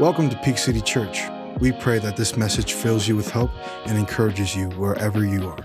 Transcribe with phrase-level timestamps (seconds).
[0.00, 1.20] Welcome to Peak City Church.
[1.58, 3.50] We pray that this message fills you with hope
[3.84, 5.58] and encourages you wherever you are.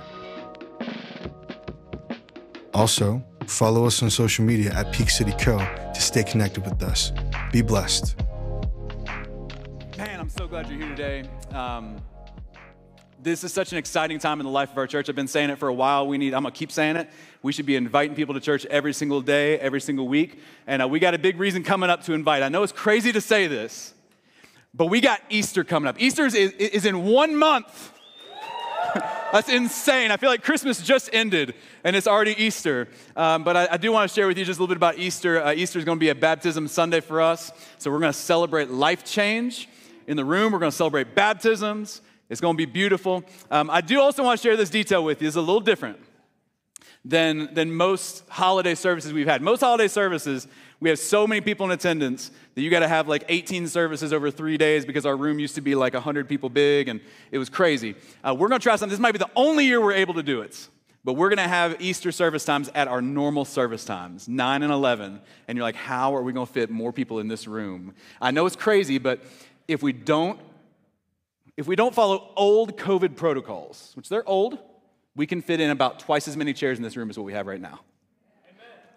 [2.73, 5.57] Also, follow us on social media at Peak City Co.
[5.59, 7.13] to stay connected with us.
[7.53, 8.17] Be blessed.
[9.97, 11.29] Man, I'm so glad you're here today.
[11.53, 11.95] Um,
[13.23, 15.07] this is such an exciting time in the life of our church.
[15.07, 16.07] I've been saying it for a while.
[16.07, 17.09] We need, I'm gonna keep saying it.
[17.41, 20.41] We should be inviting people to church every single day, every single week.
[20.67, 22.43] And uh, we got a big reason coming up to invite.
[22.43, 23.93] I know it's crazy to say this,
[24.75, 26.01] but we got Easter coming up.
[26.01, 27.93] Easter is, is in one month.
[29.31, 30.11] That's insane.
[30.11, 32.89] I feel like Christmas just ended and it's already Easter.
[33.15, 34.97] Um, but I, I, do want to share with you just a little bit about
[34.97, 35.43] Easter.
[35.43, 37.51] Uh, Easter is going to be a baptism Sunday for us.
[37.77, 39.69] So we're going to celebrate life change
[40.07, 40.51] in the room.
[40.51, 42.01] We're going to celebrate baptisms.
[42.29, 43.23] It's going to be beautiful.
[43.51, 45.27] Um, I do also want to share this detail with you.
[45.27, 45.99] It's a little different
[47.05, 49.41] than, than most holiday services we've had.
[49.41, 50.47] Most holiday services,
[50.79, 54.11] we have so many people in attendance that you got to have like 18 services
[54.13, 57.01] over three days because our room used to be like 100 people big and
[57.31, 57.95] it was crazy.
[58.23, 58.89] Uh, we're going to try something.
[58.91, 60.69] This might be the only year we're able to do it.
[61.03, 64.73] But we're going to have Easter service times at our normal service times, 9 and
[64.73, 65.21] 11.
[65.47, 67.93] And you're like, how are we going to fit more people in this room?
[68.19, 69.21] I know it's crazy, but
[69.67, 70.39] if we don't
[71.57, 74.59] if we don't follow old COVID protocols, which they're old,
[75.15, 77.31] we can fit in about twice as many chairs in this room as what we
[77.31, 77.79] have right now.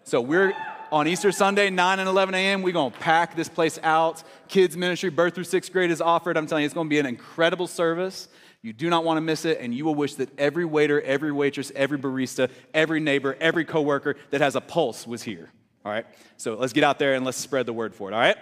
[0.08, 0.54] So we're
[0.90, 2.62] on Easter Sunday, 9 and 11 a.m.
[2.62, 4.22] We're going to pack this place out.
[4.48, 6.38] Kids ministry, birth through sixth grade is offered.
[6.38, 8.28] I'm telling you, it's going to be an incredible service.
[8.62, 11.30] You do not want to miss it, and you will wish that every waiter, every
[11.30, 15.50] waitress, every barista, every neighbor, every coworker that has a pulse was here.
[15.84, 16.06] All right?
[16.38, 18.14] So let's get out there and let's spread the word for it.
[18.14, 18.38] All right?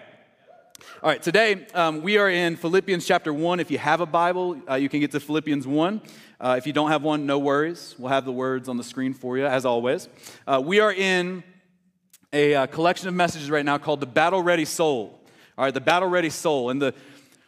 [1.03, 3.59] All right, today um, we are in Philippians chapter 1.
[3.59, 6.00] If you have a Bible, uh, you can get to Philippians 1.
[6.39, 7.97] Uh, if you don't have one, no worries.
[7.98, 10.09] We'll have the words on the screen for you, as always.
[10.47, 11.42] Uh, we are in
[12.37, 15.19] a uh, collection of messages right now called The Battle Ready Soul.
[15.56, 16.69] All right, The Battle Ready Soul.
[16.69, 16.93] And the,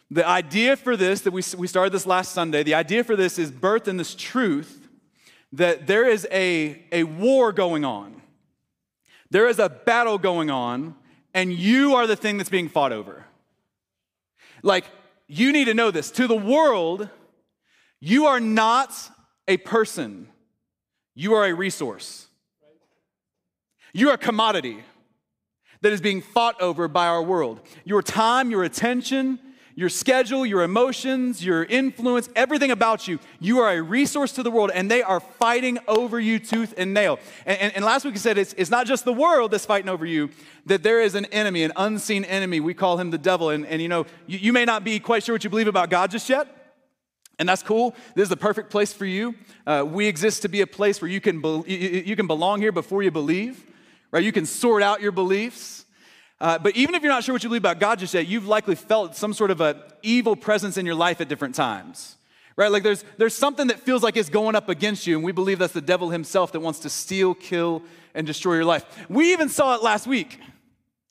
[0.09, 3.37] the idea for this, that we, we started this last Sunday, the idea for this
[3.37, 4.89] is birthed in this truth
[5.53, 8.19] that there is a, a war going on.
[9.29, 10.95] There is a battle going on
[11.35, 13.25] and you are the thing that's being fought over.
[14.63, 14.85] Like,
[15.27, 16.09] you need to know this.
[16.11, 17.09] To the world,
[17.99, 18.91] you are not
[19.47, 20.29] a person,
[21.13, 22.28] you are a resource.
[23.93, 24.79] You're a commodity
[25.81, 27.61] that is being fought over by our world.
[27.85, 29.39] Your time, your attention,
[29.79, 34.51] your schedule, your emotions, your influence, everything about you, you are a resource to the
[34.51, 37.17] world, and they are fighting over you tooth and nail.
[37.45, 39.87] And, and, and last week we said it's, it's not just the world that's fighting
[39.87, 40.31] over you,
[40.65, 42.59] that there is an enemy, an unseen enemy.
[42.59, 43.51] We call him the devil.
[43.51, 45.89] And, and you know, you, you may not be quite sure what you believe about
[45.89, 46.75] God just yet.
[47.39, 47.95] And that's cool.
[48.15, 49.33] This is the perfect place for you.
[49.65, 52.73] Uh, we exist to be a place where you can, be, you can belong here
[52.73, 53.65] before you believe,
[54.11, 54.23] right?
[54.23, 55.85] You can sort out your beliefs.
[56.41, 58.47] Uh, but even if you're not sure what you believe about God just yet, you've
[58.47, 62.15] likely felt some sort of an evil presence in your life at different times.
[62.55, 62.71] Right?
[62.71, 65.59] Like there's, there's something that feels like it's going up against you, and we believe
[65.59, 67.83] that's the devil himself that wants to steal, kill,
[68.13, 68.85] and destroy your life.
[69.09, 70.39] We even saw it last week.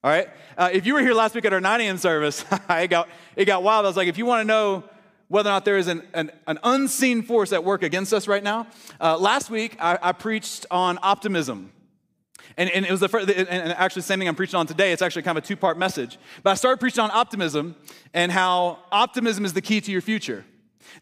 [0.04, 0.28] All right?
[0.56, 1.98] Uh, if you were here last week at our 9 a.m.
[1.98, 3.84] service, it, got, it got wild.
[3.84, 4.84] I was like, if you want to know
[5.28, 8.42] whether or not there is an, an, an, unseen force at work against us right
[8.42, 8.66] now,
[9.00, 11.72] uh, last week I, I preached on optimism.
[12.58, 14.90] And, and it was the first, and actually, the same thing I'm preaching on today.
[14.90, 16.18] It's actually kind of a two part message.
[16.42, 17.76] But I started preaching on optimism
[18.12, 20.44] and how optimism is the key to your future.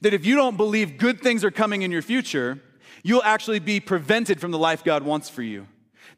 [0.02, 2.60] That if you don't believe good things are coming in your future,
[3.02, 5.66] you'll actually be prevented from the life God wants for you.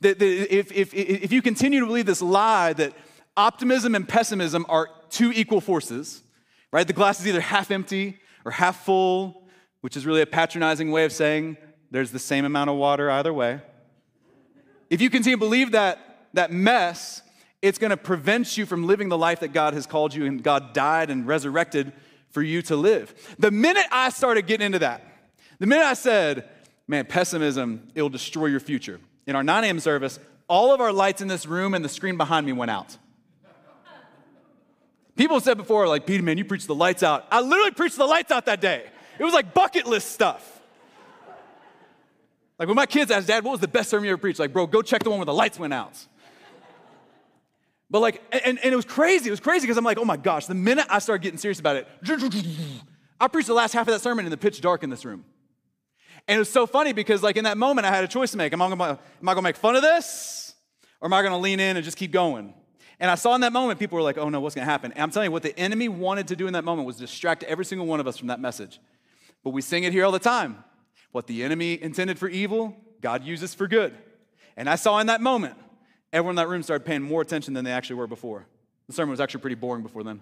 [0.01, 2.93] That, that if, if, if you continue to believe this lie that
[3.37, 6.23] optimism and pessimism are two equal forces,
[6.73, 6.87] right?
[6.87, 9.49] The glass is either half empty or half full,
[9.83, 11.59] which is really a patronizing way of saying
[11.93, 13.61] there's the same amount of water either way.
[14.91, 17.23] If you continue to believe that, that mess,
[17.61, 20.43] it's going to prevent you from living the life that God has called you and
[20.43, 21.93] God died and resurrected
[22.31, 23.15] for you to live.
[23.39, 25.03] The minute I started getting into that,
[25.59, 26.49] the minute I said,
[26.87, 29.01] man, pessimism, it'll destroy your future.
[29.27, 29.81] In our 9 a.m.
[29.81, 30.19] service,
[30.49, 32.97] all of our lights in this room and the screen behind me went out.
[35.17, 37.27] People said before, like, Peter, man, you preached the lights out.
[37.31, 38.87] I literally preached the lights out that day.
[39.19, 40.58] It was like bucket list stuff.
[42.59, 44.41] Like when my kids asked, Dad, what was the best sermon you ever preached?
[44.41, 45.95] Like, bro, go check the one where the lights went out.
[47.91, 49.29] But like, and, and it was crazy.
[49.29, 51.61] It was crazy because I'm like, oh my gosh, the minute I started getting serious
[51.61, 51.89] about it,
[53.21, 55.25] I preached the last half of that sermon in the pitch dark in this room.
[56.27, 58.37] And it was so funny because like in that moment, I had a choice to
[58.37, 58.53] make.
[58.53, 60.55] Am I gonna, am I gonna make fun of this?
[61.01, 62.53] Or am I gonna lean in and just keep going?
[63.01, 64.93] And I saw in that moment, people were like, oh no, what's gonna happen?
[64.93, 67.45] And I'm telling you, what the enemy wanted to do in that moment was distract
[67.45, 68.81] every single one of us from that message.
[69.43, 70.65] But we sing it here all the time.
[71.13, 73.95] What the enemy intended for evil, God uses for good.
[74.57, 75.55] And I saw in that moment,
[76.13, 78.47] everyone in that room started paying more attention than they actually were before.
[78.87, 80.21] The sermon was actually pretty boring before then.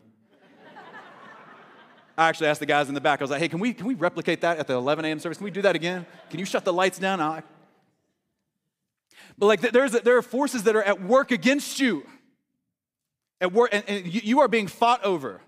[2.18, 3.86] I actually asked the guys in the back, I was like, hey, can we, can
[3.86, 5.18] we replicate that at the 11 a.m.
[5.18, 5.36] service?
[5.36, 6.06] Can we do that again?
[6.30, 7.20] Can you shut the lights down?
[7.20, 7.42] I,
[9.38, 12.06] but like there's, there are forces that are at work against you.
[13.40, 15.42] At work, and, and you are being fought over.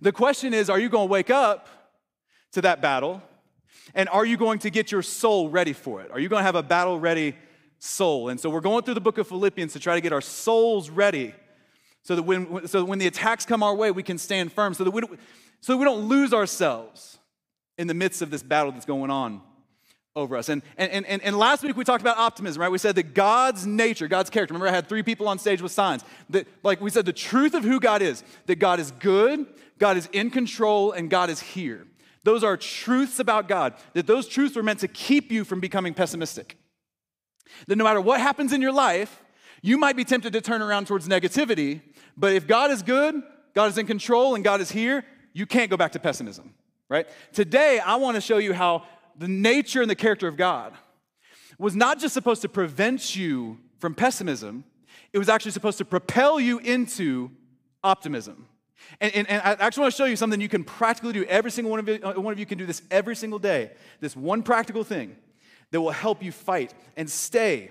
[0.00, 1.68] The question is, are you going to wake up
[2.52, 3.22] to that battle?
[3.94, 6.10] And are you going to get your soul ready for it?
[6.10, 7.36] Are you going to have a battle ready
[7.78, 8.28] soul?
[8.28, 10.90] And so we're going through the book of Philippians to try to get our souls
[10.90, 11.34] ready
[12.02, 14.74] so that when, so that when the attacks come our way, we can stand firm,
[14.74, 15.18] so that, we don't,
[15.60, 17.18] so that we don't lose ourselves
[17.76, 19.42] in the midst of this battle that's going on
[20.16, 20.48] over us.
[20.48, 22.70] And, and, and, and last week we talked about optimism, right?
[22.70, 25.72] We said that God's nature, God's character, remember I had three people on stage with
[25.72, 26.04] signs.
[26.30, 29.46] That, like we said, the truth of who God is, that God is good,
[29.78, 31.86] God is in control, and God is here.
[32.22, 35.94] Those are truths about God, that those truths are meant to keep you from becoming
[35.94, 36.56] pessimistic.
[37.66, 39.22] That no matter what happens in your life,
[39.62, 41.80] you might be tempted to turn around towards negativity,
[42.16, 43.22] but if God is good,
[43.54, 46.54] God is in control, and God is here, you can't go back to pessimism,
[46.88, 47.08] right?
[47.32, 48.84] Today, I want to show you how
[49.16, 50.74] the nature and the character of God
[51.58, 54.64] was not just supposed to prevent you from pessimism,
[55.12, 57.30] it was actually supposed to propel you into
[57.82, 58.46] optimism.
[59.00, 61.24] And, and, and, I actually want to show you something you can practically do.
[61.24, 63.70] Every single one of, you, uh, one of you can do this every single day.
[64.00, 65.16] This one practical thing
[65.70, 67.70] that will help you fight and stay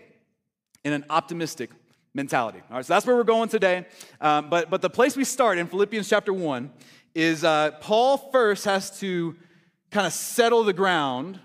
[0.83, 1.69] in an optimistic
[2.13, 2.61] mentality.
[2.69, 3.85] All right, so that's where we're going today.
[4.21, 6.71] Um, but, but the place we start in Philippians chapter 1
[7.13, 9.35] is uh, Paul first has to
[9.91, 11.39] kind of settle the ground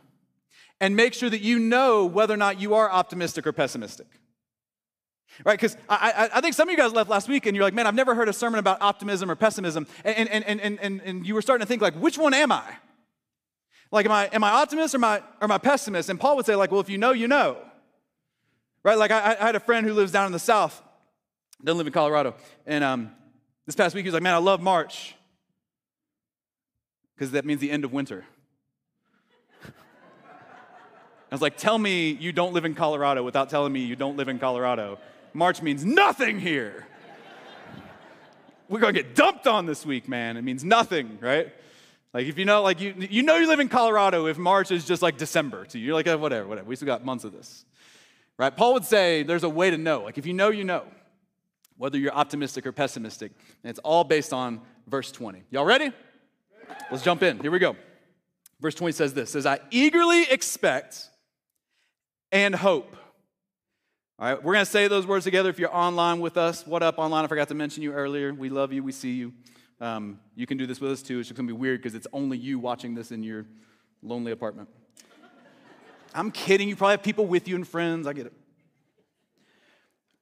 [0.80, 4.06] and make sure that you know whether or not you are optimistic or pessimistic.
[5.44, 5.58] Right?
[5.58, 7.74] Because I, I, I, think some of you guys left last week and you're like,
[7.74, 9.86] man, I've never heard a sermon about optimism or pessimism.
[10.04, 12.52] And, and, and, and, and, and you were starting to think, like, which one am
[12.52, 12.62] I?
[13.90, 16.08] Like, am I, am I optimist or am I, or am I pessimist?
[16.08, 17.58] And Paul would say, like, well, if you know, you know.
[18.84, 18.98] Right?
[18.98, 20.82] Like, I, I had a friend who lives down in the South,
[21.62, 22.34] doesn't live in Colorado.
[22.66, 23.10] And um,
[23.66, 25.14] this past week, he was like, man, I love March
[27.14, 28.24] because that means the end of winter.
[29.64, 29.70] I
[31.34, 34.28] was like, tell me you don't live in Colorado without telling me you don't live
[34.28, 34.98] in Colorado.
[35.34, 36.86] March means nothing here.
[38.68, 40.36] We're gonna get dumped on this week, man.
[40.36, 41.52] It means nothing, right?
[42.14, 44.86] Like if you know, like you, you know you live in Colorado if March is
[44.86, 45.86] just like December to you.
[45.86, 46.68] You're like, oh, whatever, whatever.
[46.68, 47.66] We still got months of this.
[48.38, 48.56] Right?
[48.56, 50.02] Paul would say there's a way to know.
[50.02, 50.84] Like if you know, you know.
[51.76, 53.32] Whether you're optimistic or pessimistic.
[53.62, 55.42] And it's all based on verse 20.
[55.50, 55.90] Y'all ready?
[56.90, 57.40] Let's jump in.
[57.40, 57.76] Here we go.
[58.60, 61.08] Verse 20 says this says, I eagerly expect
[62.30, 62.96] and hope.
[64.16, 65.50] All right, we're going to say those words together.
[65.50, 67.24] If you're online with us, what up online?
[67.24, 68.32] I forgot to mention you earlier.
[68.32, 69.32] We love you, we see you.
[69.80, 71.18] Um, you can do this with us too.
[71.18, 73.44] It's just going to be weird because it's only you watching this in your
[74.04, 74.68] lonely apartment.
[76.14, 76.68] I'm kidding.
[76.68, 78.06] You probably have people with you and friends.
[78.06, 78.32] I get it.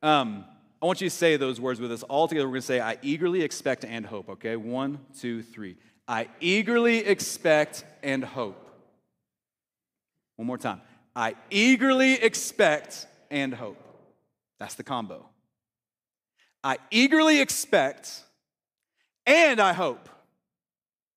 [0.02, 0.46] Um,
[0.80, 2.46] I want you to say those words with us all together.
[2.46, 4.56] We're going to say, I eagerly expect and hope, okay?
[4.56, 5.76] One, two, three.
[6.08, 8.70] I eagerly expect and hope.
[10.36, 10.80] One more time.
[11.14, 13.81] I eagerly expect and hope.
[14.62, 15.28] That's the combo.
[16.62, 18.22] I eagerly expect
[19.26, 20.08] and I hope.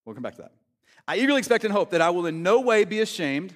[0.04, 0.52] We'll come back to that.
[1.06, 3.54] I eagerly expect and hope that I will in no way be ashamed,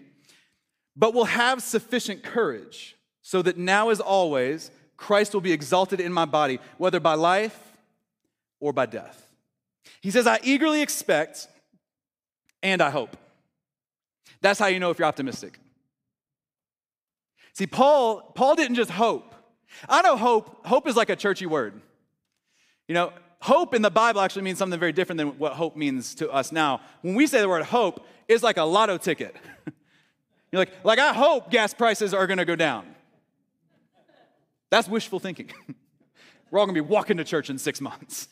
[0.95, 6.13] but will have sufficient courage, so that now as always, Christ will be exalted in
[6.13, 7.59] my body, whether by life
[8.61, 9.35] or by death.
[10.03, 11.49] He says, I eagerly expect
[12.63, 13.17] and I hope.
[14.41, 15.59] That's how you know if you're optimistic.
[17.55, 19.30] See, Paul, Paul didn't just hope.
[19.89, 21.81] I know hope, hope is like a churchy word.
[22.89, 26.15] You know, hope in the Bible actually means something very different than what hope means
[26.17, 26.81] to us now.
[27.03, 29.35] When we say the word hope, it's like a lotto ticket.
[30.53, 32.87] You're like, like I hope gas prices are gonna go down.
[34.71, 35.51] That's wishful thinking.
[36.51, 38.29] We're all gonna be walking to church in six months.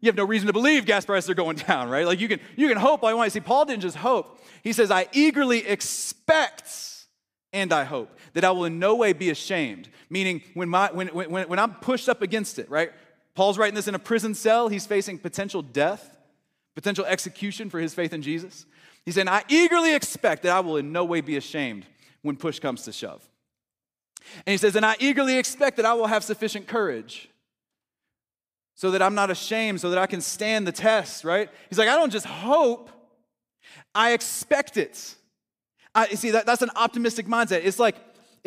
[0.00, 2.06] You have no reason to believe gas prices are going down, right?
[2.06, 3.28] Like you can you can hope all you want.
[3.28, 4.40] To see, Paul didn't just hope.
[4.62, 7.06] He says, I eagerly expect
[7.52, 9.88] and I hope that I will in no way be ashamed.
[10.10, 12.92] Meaning, when, my, when, when, when I'm pushed up against it, right?
[13.34, 14.68] Paul's writing this in a prison cell.
[14.68, 16.16] He's facing potential death,
[16.74, 18.66] potential execution for his faith in Jesus.
[19.04, 21.86] He's saying, I eagerly expect that I will in no way be ashamed
[22.22, 23.26] when push comes to shove.
[24.46, 27.28] And he says, and I eagerly expect that I will have sufficient courage
[28.74, 31.48] so that I'm not ashamed, so that I can stand the test, right?
[31.68, 32.90] He's like, I don't just hope,
[33.94, 35.16] I expect it.
[35.94, 37.62] I, see, that, that's an optimistic mindset.
[37.64, 37.96] It's like,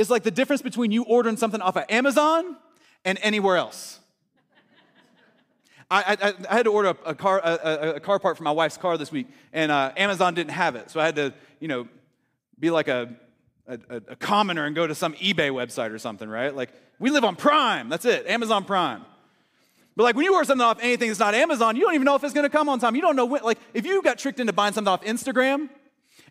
[0.02, 2.58] it's like the difference between you ordering something off of Amazon
[3.06, 4.00] and anywhere else.
[5.90, 8.52] I, I, I, had to order a, a car, a, a, car part for my
[8.52, 10.90] wife's car this week, and uh, Amazon didn't have it.
[10.90, 11.88] So I had to, you know,
[12.58, 13.10] be like a,
[13.68, 16.56] a, commoner and go to some eBay website or something, right?
[16.56, 17.90] Like, we live on Prime.
[17.90, 19.04] That's it, Amazon Prime.
[19.96, 22.16] But like when you order something off anything that's not Amazon, you don't even know
[22.16, 22.96] if it's gonna come on time.
[22.96, 25.70] You don't know when, like if you got tricked into buying something off Instagram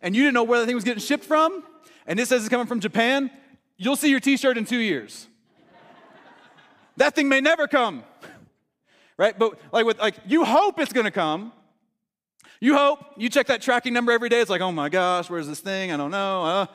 [0.01, 1.63] and you didn't know where the thing was getting shipped from,
[2.07, 3.31] and it says it's coming from Japan,
[3.81, 5.27] you'll see your t-shirt in two years.
[6.99, 8.05] that thing may never come.
[9.17, 9.37] Right?
[9.37, 11.53] But like with like you hope it's gonna come.
[12.63, 14.41] You hope, you check that tracking number every day.
[14.41, 15.93] It's like, oh my gosh, where's this thing?
[15.93, 16.45] I don't know.
[16.45, 16.67] Uh,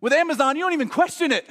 [0.00, 1.46] with Amazon, you don't even question it.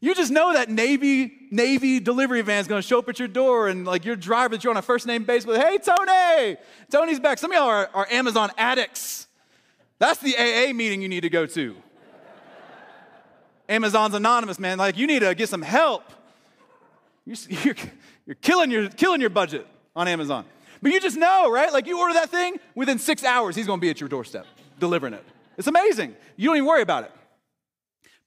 [0.00, 3.28] You just know that Navy Navy delivery van is going to show up at your
[3.28, 6.56] door, and like your driver that you're on a first name basis with, hey Tony,
[6.90, 7.38] Tony's back.
[7.38, 9.26] Some of y'all are, are Amazon addicts.
[9.98, 11.76] That's the AA meeting you need to go to.
[13.68, 14.78] Amazon's anonymous, man.
[14.78, 16.04] Like you need to get some help.
[17.24, 17.74] You're, you're,
[18.26, 20.44] you're killing your killing your budget on Amazon.
[20.82, 21.72] But you just know, right?
[21.72, 24.46] Like you order that thing, within six hours, he's going to be at your doorstep
[24.78, 25.24] delivering it.
[25.56, 26.14] It's amazing.
[26.36, 27.12] You don't even worry about it.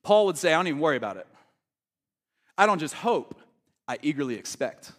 [0.04, 1.28] Paul would say, I don't even worry about it.
[2.58, 3.40] I don't just hope,
[3.88, 4.92] I eagerly expect.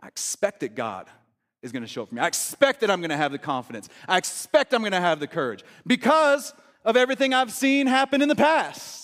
[0.00, 1.08] I expect that God
[1.62, 2.20] is going to show up for me.
[2.20, 3.88] I expect that I'm going to have the confidence.
[4.06, 6.52] I expect I'm going to have the courage because
[6.84, 9.01] of everything I've seen happen in the past.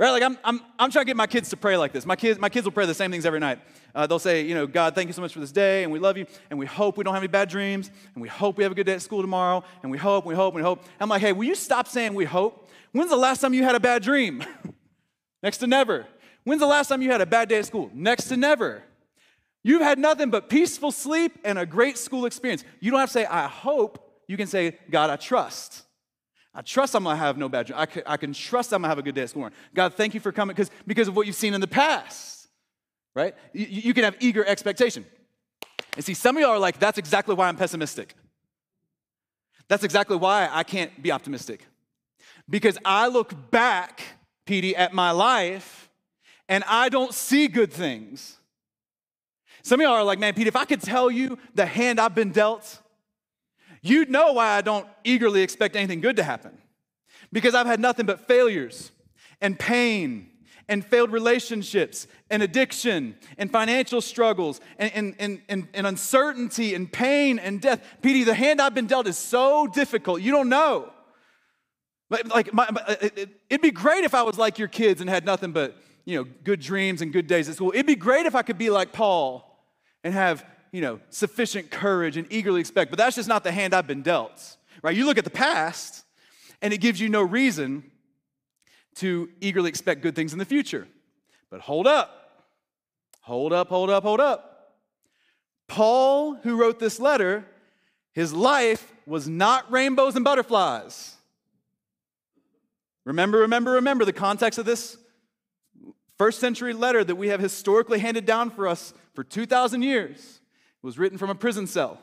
[0.00, 0.12] Right?
[0.12, 2.06] Like I'm, I'm, I'm trying to get my kids to pray like this.
[2.06, 3.58] My kids, my kids will pray the same things every night.
[3.94, 5.98] Uh, they'll say, you know, God, thank you so much for this day, and we
[5.98, 8.62] love you, and we hope we don't have any bad dreams, and we hope we
[8.62, 10.82] have a good day at school tomorrow, and we hope, we hope, we hope.
[10.98, 12.70] I'm like, hey, will you stop saying we hope?
[12.92, 14.42] When's the last time you had a bad dream?
[15.42, 16.06] Next to never.
[16.44, 17.90] When's the last time you had a bad day at school?
[17.92, 18.82] Next to never.
[19.62, 22.64] You've had nothing but peaceful sleep and a great school experience.
[22.80, 24.22] You don't have to say, I hope.
[24.26, 25.82] You can say, God, I trust.
[26.54, 27.78] I trust I'm gonna have no bad dream.
[27.78, 29.48] I can, I can trust I'm gonna have a good day at school.
[29.74, 32.48] God, thank you for coming because because of what you've seen in the past,
[33.14, 33.34] right?
[33.52, 35.04] You, you can have eager expectation.
[35.96, 38.14] And see, some of y'all are like, that's exactly why I'm pessimistic.
[39.68, 41.66] That's exactly why I can't be optimistic.
[42.48, 44.02] Because I look back,
[44.44, 45.88] Petey, at my life
[46.48, 48.38] and I don't see good things.
[49.62, 52.14] Some of y'all are like, man, Pete, if I could tell you the hand I've
[52.14, 52.80] been dealt,
[53.82, 56.58] you'd know why I don't eagerly expect anything good to happen.
[57.32, 58.90] Because I've had nothing but failures
[59.40, 60.28] and pain
[60.68, 67.38] and failed relationships and addiction and financial struggles and, and, and, and, uncertainty and pain
[67.40, 67.84] and death.
[68.02, 70.22] Petey, the hand I've been dealt is so difficult.
[70.22, 70.92] You don't know.
[72.08, 75.24] Like, my, uh, it, it'd be great if I was like your kids and had
[75.24, 77.70] nothing but you know, good dreams and good days at school.
[77.72, 79.64] It'd be great if I could be like Paul
[80.02, 83.74] and have, you know, sufficient courage and eagerly expect, but that's just not the hand
[83.74, 84.96] I've been dealt, right?
[84.96, 86.04] You look at the past
[86.62, 87.90] and it gives you no reason
[88.96, 90.86] to eagerly expect good things in the future.
[91.50, 92.44] But hold up,
[93.22, 94.76] hold up, hold up, hold up.
[95.66, 97.44] Paul, who wrote this letter,
[98.12, 101.16] his life was not rainbows and butterflies.
[103.04, 104.96] Remember, remember, remember the context of this
[106.18, 110.39] first century letter that we have historically handed down for us for 2,000 years
[110.82, 112.00] was written from a prison cell.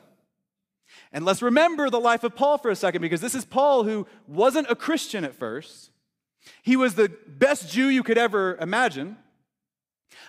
[1.11, 4.07] And let's remember the life of Paul for a second because this is Paul who
[4.27, 5.91] wasn't a Christian at first.
[6.63, 9.17] He was the best Jew you could ever imagine,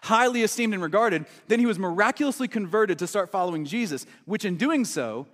[0.03, 1.27] highly esteemed and regarded.
[1.47, 5.29] Then he was miraculously converted to start following Jesus, which in doing so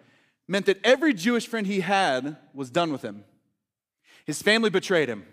[0.46, 3.24] meant that every Jewish friend he had was done with him.
[4.26, 5.24] His family betrayed him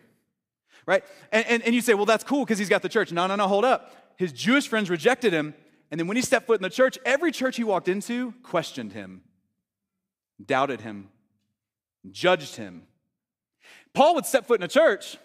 [0.86, 1.04] right?
[1.32, 3.12] And, and, and you say, well, that's cool because he's got the church.
[3.12, 4.14] No, no, no, hold up.
[4.18, 5.54] His Jewish friends rejected him.
[5.92, 8.94] And then when he stepped foot in the church, every church he walked into questioned
[8.94, 9.22] him,
[10.44, 11.10] doubted him,
[12.10, 12.84] judged him.
[13.94, 15.18] Paul would step foot in a church,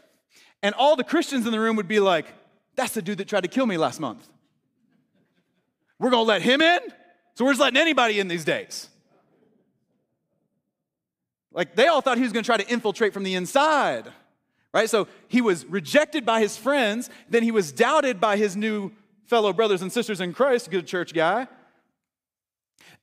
[0.63, 2.27] and all the Christians in the room would be like,
[2.75, 4.29] that's the dude that tried to kill me last month.
[5.99, 6.81] We're gonna let him in?
[7.35, 8.89] So we're just letting anybody in these days.
[11.53, 14.13] Like they all thought he was gonna try to infiltrate from the inside
[14.77, 14.91] right?
[14.91, 18.93] So he was rejected by his friends, then he was doubted by his new
[19.27, 21.47] fellow brothers and sisters in Christ, good church guy.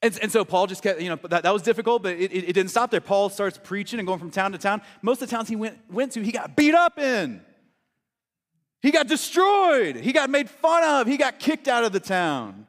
[0.02, 2.50] And, and so Paul just kept, you know, that, that was difficult, but it, it,
[2.50, 3.00] it didn't stop there.
[3.00, 4.82] Paul starts preaching and going from town to town.
[5.02, 7.42] Most of the towns he went, went to, he got beat up in.
[8.82, 9.96] He got destroyed.
[9.96, 11.08] He got made fun of.
[11.08, 12.68] He got kicked out of the town.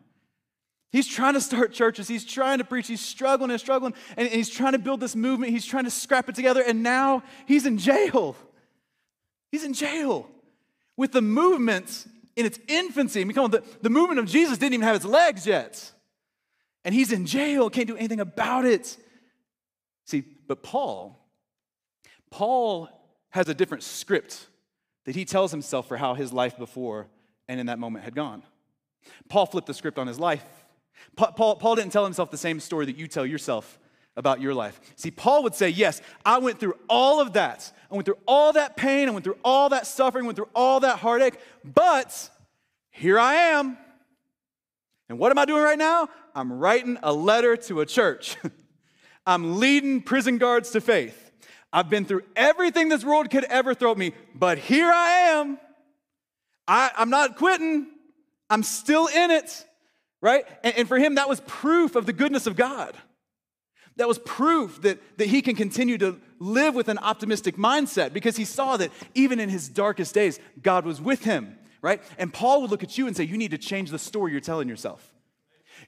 [0.93, 2.07] He's trying to start churches.
[2.07, 2.87] He's trying to preach.
[2.87, 3.95] He's struggling and struggling.
[4.17, 5.51] And, and he's trying to build this movement.
[5.51, 6.63] He's trying to scrap it together.
[6.65, 8.37] And now he's in jail.
[9.51, 10.29] He's in jail
[10.97, 13.21] with the movement in its infancy.
[13.21, 15.93] I mean, come on, the, the movement of Jesus didn't even have its legs yet.
[16.85, 18.97] And he's in jail, can't do anything about it.
[20.05, 21.19] See, but Paul,
[22.31, 22.89] Paul
[23.31, 24.47] has a different script
[25.05, 27.09] that he tells himself for how his life before
[27.49, 28.43] and in that moment had gone.
[29.29, 30.45] Paul flipped the script on his life.
[31.17, 33.79] Paul, Paul didn't tell himself the same story that you tell yourself
[34.17, 34.81] about your life.
[34.97, 37.71] See, Paul would say, Yes, I went through all of that.
[37.91, 39.09] I went through all that pain.
[39.09, 42.31] I went through all that suffering, went through all that heartache, but
[42.91, 43.77] here I am.
[45.09, 46.09] And what am I doing right now?
[46.35, 48.37] I'm writing a letter to a church.
[49.27, 51.33] I'm leading prison guards to faith.
[51.73, 55.59] I've been through everything this world could ever throw at me, but here I am.
[56.69, 57.89] I, am not quitting.
[58.49, 59.67] I'm still in it,
[60.21, 60.45] right?
[60.63, 62.95] And, and for him, that was proof of the goodness of God.
[63.97, 68.37] That was proof that, that he can continue to live with an optimistic mindset because
[68.37, 72.03] he saw that even in his darkest days, God was with him, right?
[72.19, 74.41] And Paul would look at you and say, You need to change the story you're
[74.41, 75.13] telling yourself.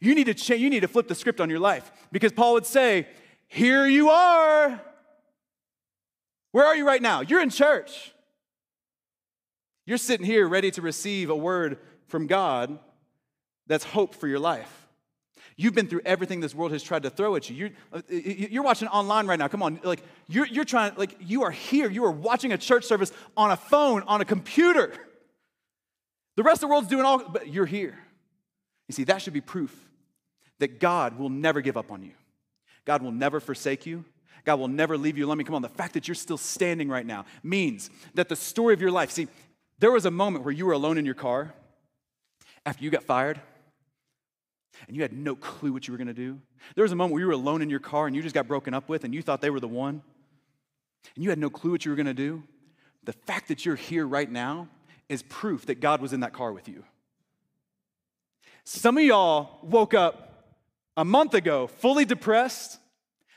[0.01, 1.91] You need to change, you need to flip the script on your life.
[2.13, 3.09] Because Paul would say,
[3.49, 4.81] Here you are.
[6.53, 7.21] Where are you right now?
[7.21, 8.13] You're in church.
[9.85, 12.79] You're sitting here ready to receive a word from God
[13.67, 14.86] that's hope for your life.
[15.59, 17.57] You've been through everything this world has tried to throw at you.
[17.57, 19.49] You're, uh, you're watching online right now.
[19.49, 19.81] Come on.
[19.83, 21.91] Like, you're, you're trying, like, you are here.
[21.91, 24.93] You are watching a church service on a phone, on a computer.
[26.37, 27.99] The rest of the world's doing all, but you're here.
[28.89, 29.75] You see, that should be proof
[30.59, 32.13] that God will never give up on you.
[32.85, 34.05] God will never forsake you.
[34.45, 35.27] God will never leave you.
[35.27, 35.63] Let me come on.
[35.63, 39.11] The fact that you're still standing right now means that the story of your life,
[39.11, 39.27] see,
[39.79, 41.55] there was a moment where you were alone in your car
[42.65, 43.41] after you got fired
[44.87, 46.39] and you had no clue what you were going to do.
[46.75, 48.47] There was a moment where you were alone in your car and you just got
[48.47, 50.03] broken up with and you thought they were the one,
[51.15, 52.43] and you had no clue what you were going to do.
[53.05, 54.69] The fact that you're here right now
[55.09, 56.85] is proof that God was in that car with you.
[58.65, 60.57] Some of y'all woke up
[60.97, 62.79] a month ago fully depressed,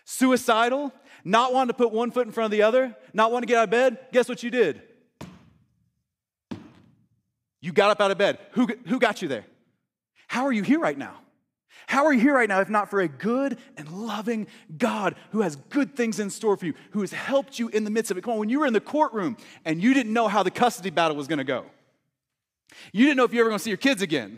[0.05, 0.91] suicidal,
[1.23, 3.59] not wanting to put one foot in front of the other, not wanting to get
[3.59, 3.99] out of bed.
[4.11, 4.81] Guess what you did?
[7.61, 8.39] You got up out of bed.
[8.53, 9.45] Who, who got you there?
[10.27, 11.15] How are you here right now?
[11.89, 14.45] How are you here right now if not for a good and loving
[14.77, 17.89] God who has good things in store for you, who has helped you in the
[17.89, 18.23] midst of it?
[18.23, 20.91] Come on, when you were in the courtroom and you didn't know how the custody
[20.91, 21.65] battle was going to go,
[22.93, 24.37] you didn't know if you were ever going to see your kids again.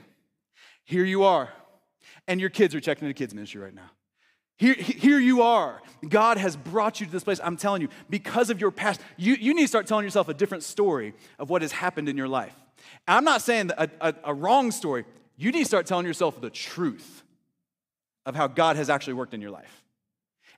[0.85, 1.49] Here you are,
[2.25, 3.91] and your kids are checking into kids' ministry right now.
[4.55, 5.81] Here, here you are.
[6.07, 7.41] God has brought you to this place.
[7.43, 10.33] I'm telling you, because of your past, you, you need to start telling yourself a
[10.33, 12.55] different story of what has happened in your life.
[13.09, 15.03] I'm not saying a, a, a wrong story.
[15.35, 17.23] You need to start telling yourself the truth
[18.25, 19.83] of how God has actually worked in your life.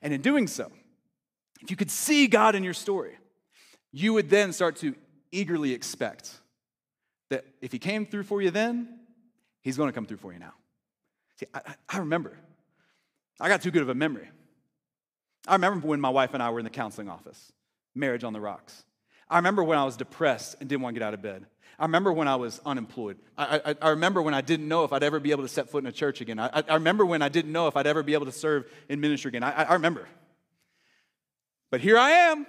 [0.02, 0.72] And in doing so,
[1.62, 3.18] if you could see God in your story,
[3.92, 4.96] you would then start to
[5.32, 6.32] eagerly expect
[7.30, 9.00] that if He came through for you then,
[9.62, 10.54] He's to come through for you now.
[11.40, 12.38] See, I, I remember,
[13.40, 14.30] I got too good of a memory.
[15.48, 17.52] I remember when my wife and I were in the counseling office,
[17.96, 18.84] marriage on the rocks.
[19.30, 21.46] I remember when I was depressed and didn't want to get out of bed.
[21.80, 23.18] I remember when I was unemployed.
[23.38, 25.70] I, I, I, remember when I didn't know if I'd ever be able to set
[25.70, 26.40] foot in a church again.
[26.40, 29.00] I, I remember when I didn't know if I'd ever be able to serve in
[29.00, 29.44] ministry again.
[29.44, 30.08] I, I remember.
[31.72, 32.46] But here I am.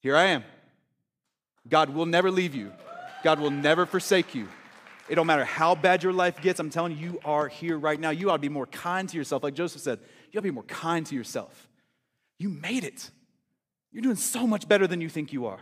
[0.00, 0.44] Here I am.
[1.68, 2.72] God will never leave you,
[3.22, 4.48] God will never forsake you.
[5.08, 8.00] It don't matter how bad your life gets, I'm telling you, you are here right
[8.00, 8.08] now.
[8.08, 9.42] You ought to be more kind to yourself.
[9.42, 9.98] Like Joseph said,
[10.32, 11.68] you ought to be more kind to yourself.
[12.38, 13.10] You made it.
[13.92, 15.60] You're doing so much better than you think you are.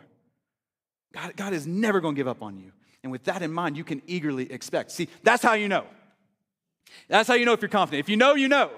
[1.12, 2.72] God, God is never going to give up on you.
[3.02, 4.90] And with that in mind, you can eagerly expect.
[4.90, 5.84] See, that's how you know.
[7.08, 8.00] That's how you know if you're confident.
[8.00, 8.70] If you know, you know.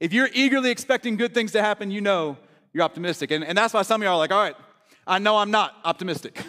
[0.00, 2.36] If you're eagerly expecting good things to happen, you know
[2.72, 3.30] you're optimistic.
[3.30, 4.56] And, and that's why some of y'all are like, all right,
[5.06, 6.42] I know I'm not optimistic.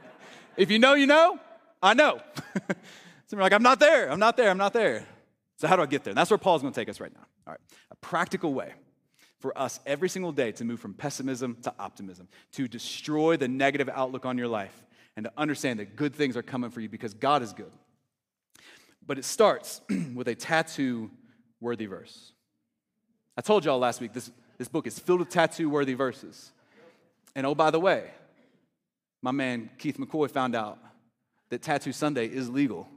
[0.56, 1.38] if you know, you know,
[1.82, 2.20] I know.
[3.26, 5.06] some are like, I'm not there, I'm not there, I'm not there.
[5.56, 6.10] So, how do I get there?
[6.10, 7.24] And that's where Paul's going to take us right now.
[7.46, 7.60] All right,
[7.90, 8.72] a practical way
[9.42, 13.90] for us every single day to move from pessimism to optimism, to destroy the negative
[13.92, 14.82] outlook on your life,
[15.16, 17.72] and to understand that good things are coming for you because God is good.
[19.04, 19.80] But it starts
[20.14, 21.10] with a tattoo
[21.60, 22.32] worthy verse.
[23.36, 26.52] I told y'all last week this, this book is filled with tattoo worthy verses.
[27.34, 28.10] And oh, by the way,
[29.22, 30.78] my man Keith McCoy found out
[31.48, 32.88] that Tattoo Sunday is legal.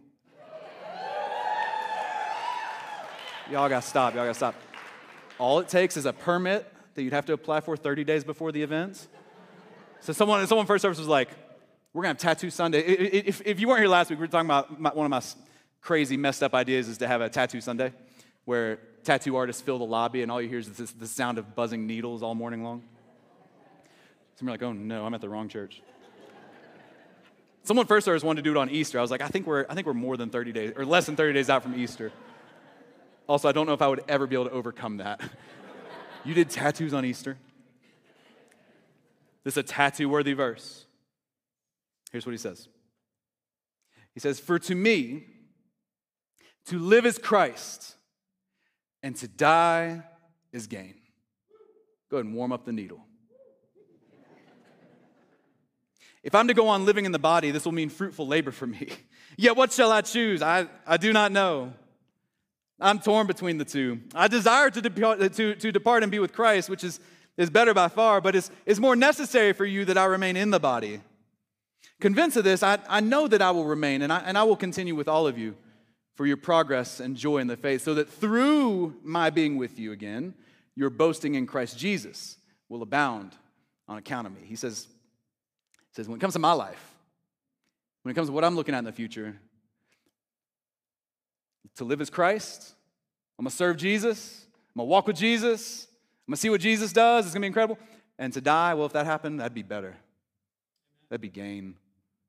[3.51, 4.55] Y'all gotta stop, y'all gotta stop.
[5.38, 8.52] All it takes is a permit that you'd have to apply for 30 days before
[8.52, 9.08] the events.
[10.00, 11.30] So someone, someone first service was like,
[11.93, 12.80] we're gonna have Tattoo Sunday.
[12.80, 15.21] If, if you weren't here last week, we were talking about my, one of my
[15.82, 17.93] crazy messed up ideas is to have a Tattoo Sunday
[18.45, 21.56] where tattoo artists fill the lobby and all you hear is this, the sound of
[21.56, 22.84] buzzing needles all morning long.
[24.36, 25.82] Some are like, oh no, I'm at the wrong church.
[27.63, 29.00] Someone first service wanted to do it on Easter.
[29.00, 31.08] I was like, I think we're, I think we're more than 30 days, or less
[31.08, 32.12] than 30 days out from Easter.
[33.27, 35.21] Also, I don't know if I would ever be able to overcome that.
[36.25, 37.38] you did tattoos on Easter?
[39.43, 40.85] This is a tattoo worthy verse.
[42.11, 42.67] Here's what he says
[44.13, 45.25] He says, For to me,
[46.67, 47.95] to live is Christ,
[49.03, 50.03] and to die
[50.51, 50.95] is gain.
[52.09, 53.05] Go ahead and warm up the needle.
[56.23, 58.65] If I'm to go on living in the body, this will mean fruitful labor for
[58.65, 58.89] me.
[59.38, 60.41] Yet what shall I choose?
[60.41, 61.73] I, I do not know.
[62.79, 64.01] I'm torn between the two.
[64.13, 66.99] I desire to depart, to, to depart and be with Christ, which is,
[67.38, 70.51] is better by far, but it's, it's more necessary for you that I remain in
[70.51, 71.01] the body.
[72.01, 74.57] Convinced of this, I, I know that I will remain and I, and I will
[74.57, 75.55] continue with all of you
[76.15, 79.91] for your progress and joy in the faith, so that through my being with you
[79.91, 80.33] again,
[80.75, 82.38] your boasting in Christ Jesus
[82.69, 83.33] will abound
[83.88, 84.41] on account of me.
[84.45, 84.88] He says,
[85.73, 86.95] he says when it comes to my life,
[88.03, 89.35] when it comes to what I'm looking at in the future,
[91.75, 92.73] to live as Christ,
[93.38, 95.88] I'm gonna serve Jesus, I'm gonna walk with Jesus,
[96.27, 97.77] I'm gonna see what Jesus does, it's gonna be incredible.
[98.17, 99.95] And to die, well, if that happened, that'd be better.
[101.09, 101.75] That'd be gain.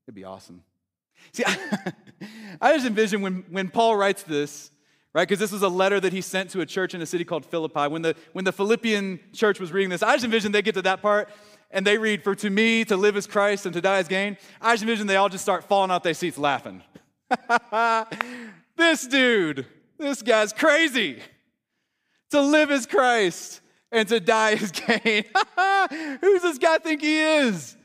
[0.06, 0.62] It'd be awesome.
[1.32, 1.92] See, I,
[2.61, 4.70] I just envision when, when Paul writes this,
[5.12, 5.26] right?
[5.26, 7.46] Because this was a letter that he sent to a church in a city called
[7.46, 7.88] Philippi.
[7.88, 10.82] When the, when the Philippian church was reading this, I just envision they get to
[10.82, 11.28] that part
[11.70, 14.37] and they read, For to me, to live is Christ and to die is gain.
[14.61, 16.82] I just envision they all just start falling out their seats laughing.
[18.77, 19.67] this dude,
[19.99, 21.21] this guy's crazy.
[22.31, 23.61] To live is Christ
[23.93, 25.25] and to die is gain.
[26.21, 27.77] Who's this guy think he is?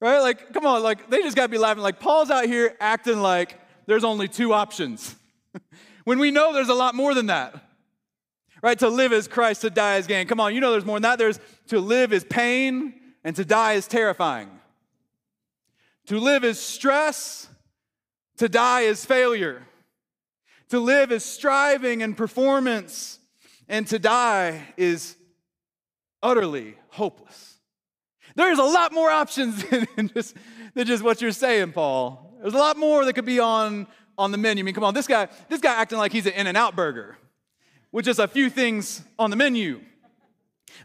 [0.00, 0.18] Right?
[0.18, 1.82] Like, come on, like, they just got to be laughing.
[1.82, 5.14] Like, Paul's out here acting like there's only two options
[6.04, 7.54] when we know there's a lot more than that.
[8.62, 8.78] Right?
[8.78, 10.26] To live is Christ, to die is gain.
[10.26, 11.18] Come on, you know there's more than that.
[11.18, 14.50] There's to live is pain, and to die is terrifying.
[16.06, 17.48] To live is stress,
[18.38, 19.66] to die is failure.
[20.72, 23.18] To live is striving and performance,
[23.68, 25.16] and to die is
[26.22, 27.58] utterly hopeless.
[28.36, 29.62] There's a lot more options
[29.96, 30.34] than just,
[30.72, 32.38] than just what you're saying, Paul.
[32.40, 34.62] There's a lot more that could be on, on the menu.
[34.62, 37.18] I mean, come on, this guy, this guy acting like he's an In-N-Out burger
[37.92, 39.82] with just a few things on the menu.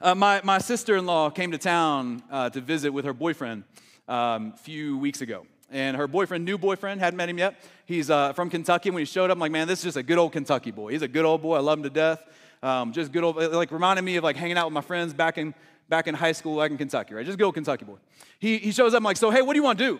[0.01, 3.63] Uh, my, my sister-in-law came to town uh, to visit with her boyfriend
[4.09, 5.45] um, a few weeks ago.
[5.69, 7.55] And her boyfriend, new boyfriend, hadn't met him yet.
[7.85, 8.89] He's uh, from Kentucky.
[8.89, 10.91] When he showed up, I'm like, man, this is just a good old Kentucky boy.
[10.91, 11.57] He's a good old boy.
[11.57, 12.23] I love him to death.
[12.63, 15.37] Um, just good old, like reminded me of like hanging out with my friends back
[15.37, 15.53] in
[15.89, 17.25] back in high school, like in Kentucky, right?
[17.25, 17.97] Just go Kentucky boy.
[18.39, 19.99] He, he shows up, I'm like, so hey, what do you want to do?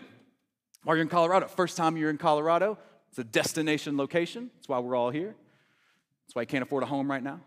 [0.83, 2.77] While you're in Colorado, first time you're in Colorado,
[3.09, 4.51] it's a destination location.
[4.55, 5.35] That's why we're all here.
[6.25, 7.39] That's why you can't afford a home right now.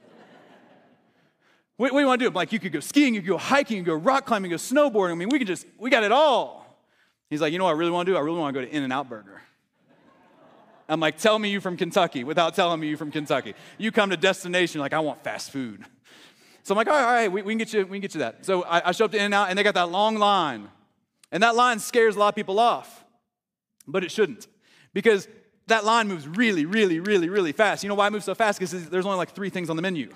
[1.76, 2.28] what, what, do you want to do?
[2.28, 4.50] I'm like, you could go skiing, you could go hiking, you could go rock climbing,
[4.50, 5.12] you could go snowboarding.
[5.12, 6.61] I mean, we could just, we got it all.
[7.32, 8.18] He's like, you know what I really want to do?
[8.18, 9.40] I really want to go to In-N-Out Burger.
[10.86, 13.54] I'm like, tell me you from Kentucky without telling me you from Kentucky.
[13.78, 15.82] You come to destination, like, I want fast food.
[16.62, 18.12] So I'm like, all right, all right we, we, can get you, we can get
[18.12, 18.44] you that.
[18.44, 20.68] So I, I show up to In-N-Out, and they got that long line.
[21.30, 23.02] And that line scares a lot of people off,
[23.88, 24.46] but it shouldn't.
[24.92, 25.26] Because
[25.68, 27.82] that line moves really, really, really, really fast.
[27.82, 28.58] You know why it moves so fast?
[28.58, 30.10] Because there's only like three things on the menu.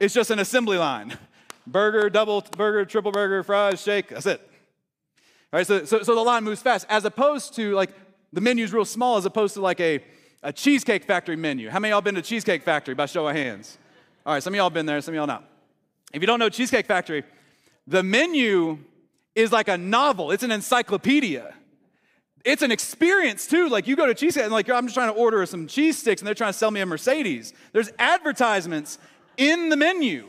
[0.00, 1.18] It's just an assembly line.
[1.66, 4.40] Burger, double burger, triple burger, fries, shake, that's it.
[5.52, 7.90] All right, so, so, so the line moves fast, as opposed to like
[8.32, 10.00] the menu's real small, as opposed to like a,
[10.42, 11.70] a Cheesecake Factory menu.
[11.70, 13.78] How many of y'all been to Cheesecake Factory by show of hands?
[14.24, 15.48] All right, some of y'all been there, some of y'all not.
[16.12, 17.22] If you don't know Cheesecake Factory,
[17.86, 18.78] the menu
[19.34, 21.54] is like a novel, it's an encyclopedia.
[22.44, 23.68] It's an experience too.
[23.68, 26.20] Like you go to Cheesecake and like I'm just trying to order some cheese sticks
[26.20, 27.52] and they're trying to sell me a Mercedes.
[27.72, 28.98] There's advertisements
[29.36, 30.28] in the menu.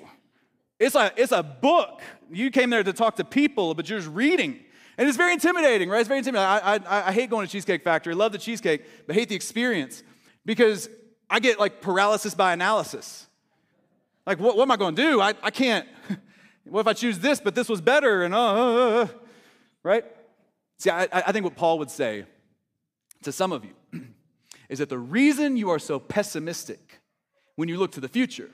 [0.80, 2.02] It's a, it's a book.
[2.32, 4.60] You came there to talk to people, but you're just reading.
[4.98, 6.00] And it's very intimidating, right?
[6.00, 6.48] It's very intimidating.
[6.48, 8.16] I, I, I hate going to Cheesecake Factory.
[8.16, 10.02] Love the cheesecake, but hate the experience
[10.46, 10.90] because
[11.30, 13.28] I get like paralysis by analysis.
[14.26, 15.22] Like, what, what am I going to do?
[15.22, 15.88] I, I can't.
[16.66, 18.24] what if I choose this, but this was better?
[18.24, 19.08] And, uh, uh, uh,
[19.84, 20.04] right?
[20.80, 22.26] See, I, I think what Paul would say
[23.24, 23.74] to some of you
[24.70, 27.00] is that the reason you are so pessimistic
[27.56, 28.50] when you look to the future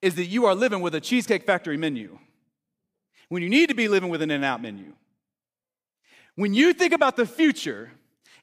[0.00, 2.18] is that you are living with a Cheesecake Factory menu
[3.28, 4.94] when you need to be living with an In-N-Out menu.
[6.38, 7.90] When you think about the future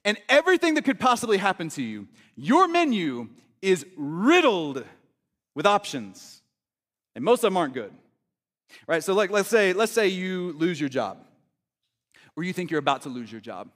[0.04, 3.30] and everything that could possibly happen to you, your menu
[3.62, 4.84] is riddled
[5.56, 6.42] with options.
[7.16, 7.94] And most of them aren't good.
[8.86, 9.02] Right?
[9.02, 11.20] So like let's say let's say you lose your job.
[12.36, 13.70] Or you think you're about to lose your job.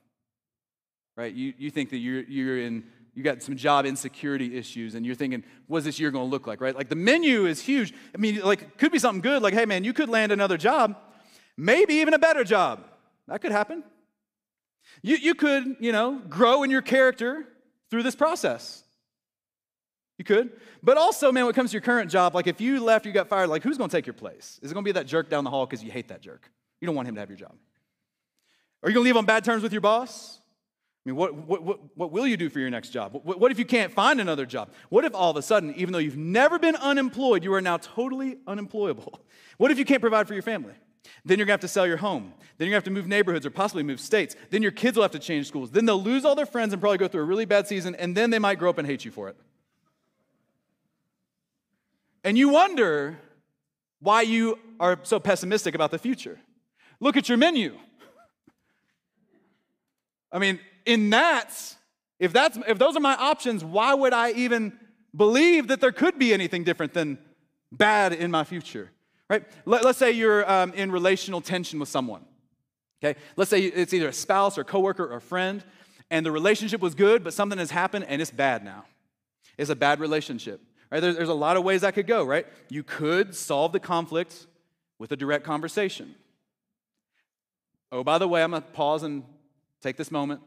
[1.16, 1.34] Right?
[1.34, 2.84] You, you think that you're, you're in
[3.16, 6.46] you got some job insecurity issues and you're thinking what's this year going to look
[6.46, 9.54] like right like the menu is huge i mean like could be something good like
[9.54, 10.96] hey man you could land another job
[11.58, 12.86] maybe even a better job
[13.28, 13.84] that could happen
[15.02, 17.46] you, you could you know grow in your character
[17.90, 18.84] through this process
[20.20, 20.52] you could.
[20.84, 23.12] But also, man, when it comes to your current job, like if you left, you
[23.12, 24.60] got fired, like who's to take your place?
[24.62, 26.52] Is it to be that jerk down the hall because you hate that jerk?
[26.80, 27.56] You don't want him to have your job.
[28.84, 30.40] Are you to leave on bad terms with your boss?
[31.06, 33.14] I mean, what, what, what, what will you do for your next job?
[33.24, 34.70] What, what if you can't find another job?
[34.90, 37.78] What if all of a sudden, even though you've never been unemployed, you are now
[37.78, 39.22] totally unemployable?
[39.58, 40.74] What if you can't provide for your family?
[41.26, 42.34] Then you're gonna have to sell your home.
[42.58, 44.36] Then you're gonna have to move neighborhoods or possibly move states.
[44.50, 45.72] Then your kids will have to change schools.
[45.72, 48.16] Then they'll lose all their friends and probably go through a really bad season, and
[48.16, 49.38] then they might grow up and hate you for it.
[52.24, 53.18] And you wonder
[54.00, 56.40] why you are so pessimistic about the future.
[57.00, 57.78] Look at your menu.
[60.32, 61.52] I mean, in that,
[62.20, 64.78] if that's if those are my options, why would I even
[65.16, 67.18] believe that there could be anything different than
[67.72, 68.92] bad in my future?
[69.30, 69.44] Right?
[69.66, 72.26] Let, us say you're um, in relational tension with someone.
[73.02, 73.20] Okay?
[73.36, 75.64] Let's say it's either a spouse or coworker or a friend,
[76.10, 78.86] and the relationship was good, but something has happened and it's bad now.
[79.58, 80.62] It's a bad relationship.
[80.92, 81.00] Right?
[81.00, 82.48] There's, a lot of ways that could go, right?
[82.70, 84.48] You could solve the conflict
[84.98, 86.16] with a direct conversation.
[87.92, 89.24] Oh, by the way, I'm going to pause and
[89.82, 90.42] take this moment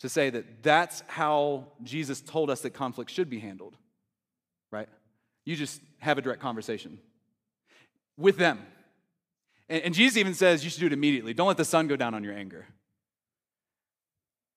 [0.00, 3.76] to say that that's how Jesus told us that conflict should be handled,
[4.72, 4.88] right?
[5.44, 6.98] You just have a direct conversation
[8.18, 8.60] with them.
[9.68, 11.32] And, and Jesus even says you should do it immediately.
[11.32, 12.66] Don't let the sun go down on your anger.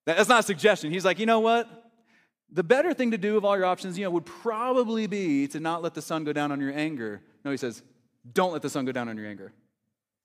[0.04, 0.90] That's not a suggestion.
[0.92, 1.68] He's like, you know what?
[2.50, 5.60] The better thing to do of all your options, you know, would probably be to
[5.60, 7.22] not let the sun go down on your anger.
[7.44, 7.82] No, he says,
[8.30, 9.52] don't let the sun go down on your anger.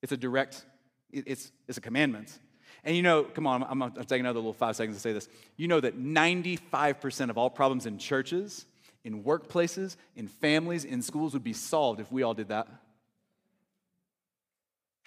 [0.02, 0.66] It's a direct,
[1.12, 2.38] it's, it's a commandment.
[2.84, 5.30] And you know, come on, I'm, I'm taking another little five seconds to say this.
[5.56, 8.66] You know that 95% of all problems in churches,
[9.04, 12.68] in workplaces, in families, in schools would be solved if we all did that.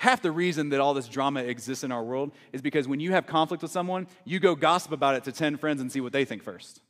[0.00, 3.12] Half the reason that all this drama exists in our world is because when you
[3.12, 6.10] have conflict with someone, you go gossip about it to 10 friends and see what
[6.10, 6.80] they think first.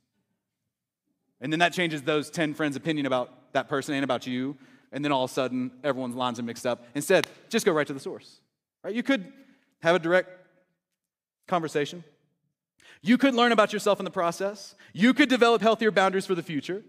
[1.41, 4.57] And then that changes those 10 friends' opinion about that person and about you.
[4.93, 6.85] And then all of a sudden, everyone's lines are mixed up.
[6.95, 8.39] Instead, just go right to the source.
[8.85, 8.95] Right?
[8.95, 9.33] You could
[9.83, 10.31] have a direct
[11.49, 12.05] conversation.
[13.03, 14.77] You could learn about yourself in the process.
[14.93, 16.85] You could develop healthier boundaries for the future.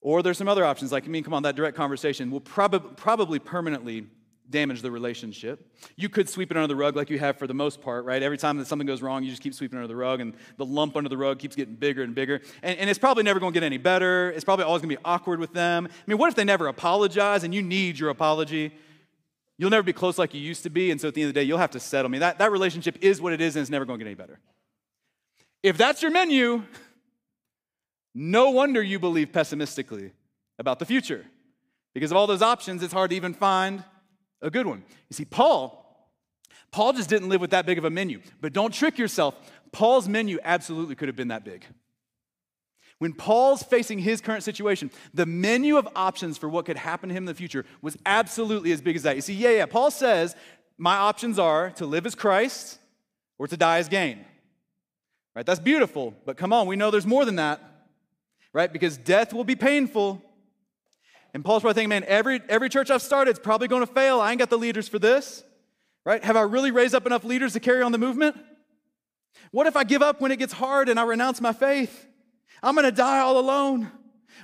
[0.00, 2.96] Or there's some other options, like, I mean, come on, that direct conversation will prob-
[2.96, 4.06] probably permanently
[4.50, 5.72] damage the relationship.
[5.96, 8.22] You could sweep it under the rug like you have for the most part, right?
[8.22, 10.66] Every time that something goes wrong, you just keep sweeping under the rug, and the
[10.66, 12.40] lump under the rug keeps getting bigger and bigger.
[12.62, 14.30] And, and it's probably never going to get any better.
[14.30, 15.88] It's probably always going to be awkward with them.
[15.90, 18.72] I mean, what if they never apologize and you need your apology?
[19.56, 21.34] You'll never be close like you used to be, and so at the end of
[21.34, 22.08] the day, you'll have to settle.
[22.08, 24.08] I mean, that, that relationship is what it is, and it's never going to get
[24.08, 24.40] any better.
[25.62, 26.64] If that's your menu,
[28.14, 30.12] no wonder you believe pessimistically
[30.58, 31.24] about the future.
[31.94, 33.84] Because of all those options, it's hard to even find
[34.44, 34.84] a good one.
[35.10, 35.80] You see, Paul,
[36.70, 38.20] Paul just didn't live with that big of a menu.
[38.40, 39.34] But don't trick yourself.
[39.72, 41.64] Paul's menu absolutely could have been that big.
[42.98, 47.14] When Paul's facing his current situation, the menu of options for what could happen to
[47.14, 49.16] him in the future was absolutely as big as that.
[49.16, 50.36] You see, yeah, yeah, Paul says,
[50.78, 52.78] my options are to live as Christ
[53.38, 54.24] or to die as gain.
[55.34, 55.44] Right?
[55.44, 57.60] That's beautiful, but come on, we know there's more than that.
[58.52, 58.72] Right?
[58.72, 60.22] Because death will be painful.
[61.34, 64.20] And Paul's probably thinking, man, every, every church I've started is probably going to fail.
[64.20, 65.42] I ain't got the leaders for this.
[66.04, 66.22] Right?
[66.22, 68.36] Have I really raised up enough leaders to carry on the movement?
[69.50, 72.06] What if I give up when it gets hard and I renounce my faith?
[72.62, 73.90] I'm going to die all alone.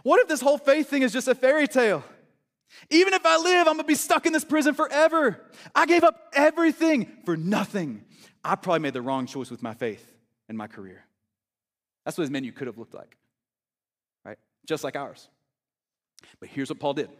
[0.02, 2.02] What if this whole faith thing is just a fairy tale?
[2.88, 5.40] Even if I live, I'm going to be stuck in this prison forever.
[5.74, 8.04] I gave up everything for nothing.
[8.42, 10.14] I probably made the wrong choice with my faith
[10.48, 11.04] and my career.
[12.04, 13.16] That's what his menu could have looked like,
[14.24, 14.38] right?
[14.66, 15.28] Just like ours.
[16.38, 17.10] But here's what Paul did.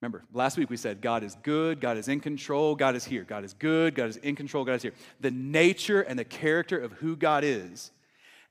[0.00, 3.24] Remember, last week we said God is good, God is in control, God is here.
[3.24, 4.92] God is good, God is in control, God is here.
[5.20, 7.90] The nature and the character of who God is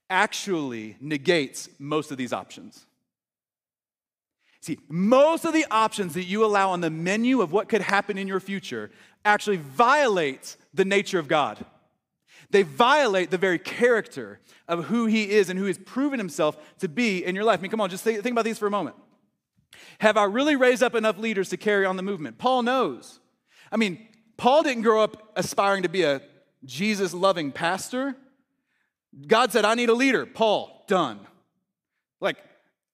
[0.10, 2.86] actually negates most of these options.
[4.62, 8.18] See, most of the options that you allow on the menu of what could happen
[8.18, 8.90] in your future
[9.24, 11.64] actually violate the nature of God.
[12.50, 16.88] They violate the very character of who He is and who He's proven Himself to
[16.88, 17.60] be in your life.
[17.60, 18.96] I mean, come on, just think, think about these for a moment.
[20.00, 22.38] Have I really raised up enough leaders to carry on the movement?
[22.38, 23.20] Paul knows.
[23.72, 24.08] I mean,
[24.38, 26.22] Paul didn't grow up aspiring to be a
[26.64, 28.16] Jesus loving pastor.
[29.28, 30.26] God said, I need a leader.
[30.26, 31.20] Paul, done.
[32.20, 32.38] Like,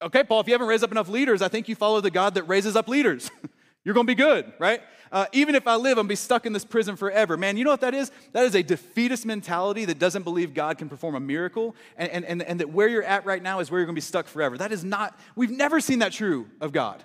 [0.01, 2.35] okay, Paul, if you haven't raised up enough leaders, I think you follow the God
[2.35, 3.31] that raises up leaders.
[3.83, 4.81] You're gonna be good, right?
[5.11, 7.35] Uh, even if I live, I'm be stuck in this prison forever.
[7.35, 8.11] Man, you know what that is?
[8.31, 12.25] That is a defeatist mentality that doesn't believe God can perform a miracle and, and,
[12.25, 14.57] and, and that where you're at right now is where you're gonna be stuck forever.
[14.57, 17.03] That is not, we've never seen that true of God.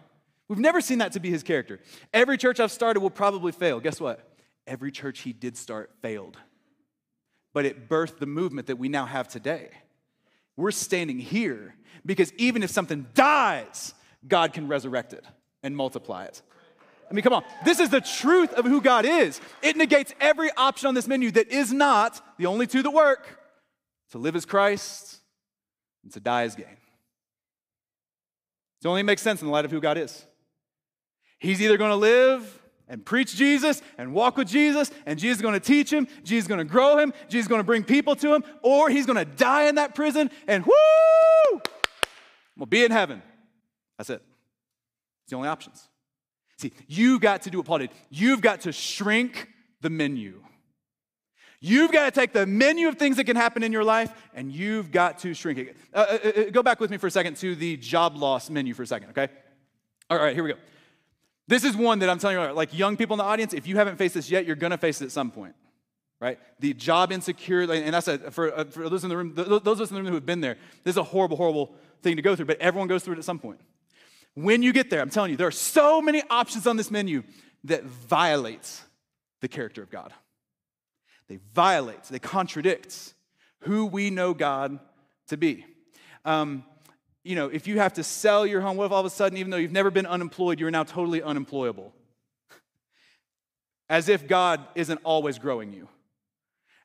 [0.48, 1.80] We've never seen that to be his character.
[2.14, 3.80] Every church I've started will probably fail.
[3.80, 4.20] Guess what?
[4.66, 6.38] Every church he did start failed
[7.56, 9.70] but it birthed the movement that we now have today.
[10.58, 13.94] We're standing here because even if something dies,
[14.28, 15.24] God can resurrect it
[15.62, 16.42] and multiply it.
[17.10, 17.44] I mean, come on.
[17.64, 19.40] This is the truth of who God is.
[19.62, 23.40] It negates every option on this menu that is not the only two that work
[24.10, 25.18] to live as Christ
[26.02, 26.66] and to die as gain.
[28.82, 30.24] It only makes sense in the light of who God is.
[31.38, 35.42] He's either going to live and preach Jesus and walk with Jesus, and Jesus is
[35.42, 37.82] going to teach him, Jesus is going to grow him, Jesus is going to bring
[37.82, 41.60] people to him, or he's going to die in that prison and whoo,
[42.56, 43.22] we'll be in heaven.
[43.98, 44.22] That's it.
[45.24, 45.88] It's the only options.
[46.58, 47.90] See, you got to do what Paul did.
[48.10, 49.48] You've got to shrink
[49.80, 50.42] the menu.
[51.60, 54.52] You've got to take the menu of things that can happen in your life and
[54.52, 55.76] you've got to shrink it.
[55.92, 58.74] Uh, uh, uh, go back with me for a second to the job loss menu
[58.74, 59.28] for a second, okay?
[60.10, 60.58] All right, here we go.
[61.48, 63.76] This is one that I'm telling you, like young people in the audience, if you
[63.76, 65.54] haven't faced this yet, you're gonna face it at some point,
[66.20, 66.38] right?
[66.60, 69.80] The job insecurity, and that's a, for, uh, for those in the room, those of
[69.80, 72.22] us in the room who have been there, this is a horrible, horrible thing to
[72.22, 73.60] go through, but everyone goes through it at some point.
[74.36, 77.22] When you get there, I'm telling you, there are so many options on this menu
[77.64, 78.82] that violates
[79.40, 80.12] the character of God.
[81.28, 83.14] They violate, they contradict
[83.60, 84.78] who we know God
[85.28, 85.64] to be.
[86.26, 86.64] Um,
[87.24, 89.38] you know, if you have to sell your home, what if all of a sudden,
[89.38, 91.94] even though you've never been unemployed, you're now totally unemployable?
[93.88, 95.88] As if God isn't always growing you.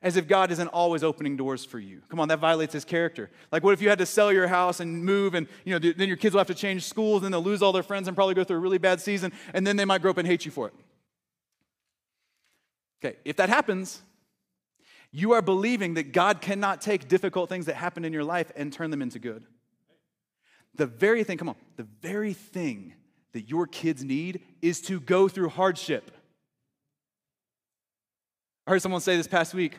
[0.04, 2.02] As if God isn't always opening doors for you.
[2.10, 3.30] Come on, that violates his character.
[3.52, 6.08] Like, what if you had to sell your house and move, and you know, then
[6.08, 8.34] your kids will have to change schools, and they'll lose all their friends and probably
[8.34, 10.52] go through a really bad season, and then they might grow up and hate you
[10.52, 10.74] for it.
[13.04, 14.02] Okay, if that happens,
[15.12, 18.74] you are believing that God cannot take difficult things that happen in your life and
[18.74, 19.46] turn them into good.
[20.76, 22.94] The very thing, come on, the very thing
[23.34, 26.12] that your kids need is to go through hardship.
[28.66, 29.78] I heard someone say this past week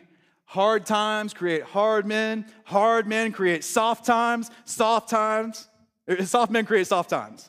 [0.52, 5.66] hard times create hard men, hard men create soft times, soft times,
[6.10, 7.48] er, soft men create soft times.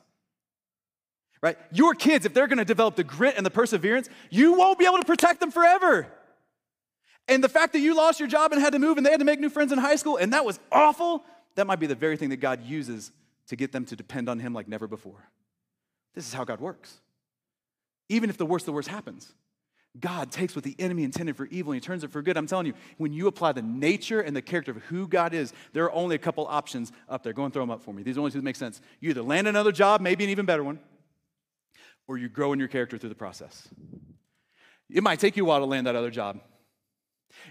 [1.42, 1.58] Right?
[1.74, 5.00] Your kids, if they're gonna develop the grit and the perseverance, you won't be able
[5.00, 6.08] to protect them forever.
[7.28, 9.20] And the fact that you lost your job and had to move and they had
[9.20, 11.96] to make new friends in high school and that was awful, that might be the
[11.96, 13.12] very thing that God uses
[13.48, 15.28] to get them to depend on Him like never before.
[16.16, 17.02] This is how God works.
[18.08, 19.34] Even if the worst, the worst happens,
[20.00, 22.36] God takes what the enemy intended for evil and He turns it for good.
[22.36, 25.54] I'm telling you, when you apply the nature and the character of who God is,
[25.74, 27.34] there are only a couple options up there.
[27.34, 28.02] Go and throw them up for me.
[28.02, 28.82] These are the only two that make sense.
[29.00, 30.80] You either land another job, maybe an even better one,
[32.08, 33.68] or you grow in your character through the process.
[34.90, 36.40] It might take you a while to land that other job.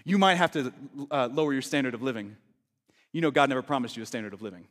[0.03, 0.73] You might have to
[1.11, 2.35] uh, lower your standard of living.
[3.13, 4.65] You know, God never promised you a standard of living.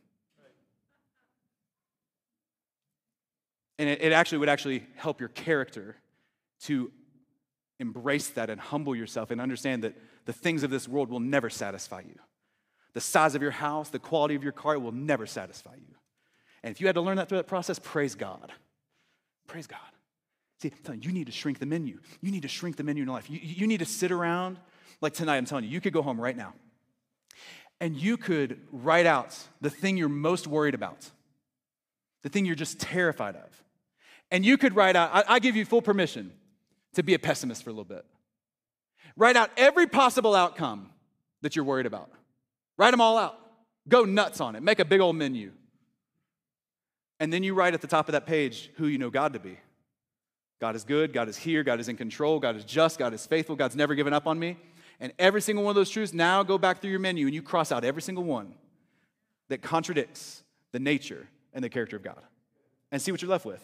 [3.79, 5.95] And it, it actually would actually help your character
[6.61, 6.91] to
[7.83, 9.93] embrace that and humble yourself and understand that
[10.25, 12.15] the things of this world will never satisfy you.
[12.93, 15.95] The size of your house, the quality of your car will never satisfy you.
[16.63, 18.51] And if you had to learn that through that process, praise God.
[19.47, 19.79] Praise God.
[20.61, 21.99] See, I'm telling you, you need to shrink the menu.
[22.21, 23.29] You need to shrink the menu in your life.
[23.29, 24.57] You, you need to sit around,
[25.01, 26.53] like tonight, I'm telling you, you could go home right now
[27.81, 31.09] and you could write out the thing you're most worried about,
[32.21, 33.63] the thing you're just terrified of.
[34.31, 36.31] And you could write out, I, I give you full permission
[36.93, 38.05] to be a pessimist for a little bit.
[39.15, 40.89] Write out every possible outcome
[41.41, 42.09] that you're worried about.
[42.77, 43.37] Write them all out.
[43.87, 44.63] Go nuts on it.
[44.63, 45.51] Make a big old menu.
[47.19, 49.39] And then you write at the top of that page who you know God to
[49.39, 49.57] be.
[50.59, 53.25] God is good, God is here, God is in control, God is just, God is
[53.25, 54.57] faithful, God's never given up on me.
[54.99, 57.41] And every single one of those truths, now go back through your menu and you
[57.41, 58.53] cross out every single one
[59.49, 62.21] that contradicts the nature and the character of God.
[62.91, 63.61] And see what you're left with.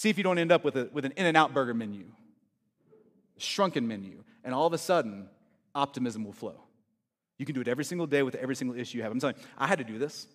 [0.00, 2.06] See if you don't end up with, a, with an In-N-Out burger menu,
[3.36, 5.28] shrunken menu, and all of a sudden,
[5.74, 6.58] optimism will flow.
[7.36, 9.12] You can do it every single day with every single issue you have.
[9.12, 10.26] I'm telling you, I had to do this.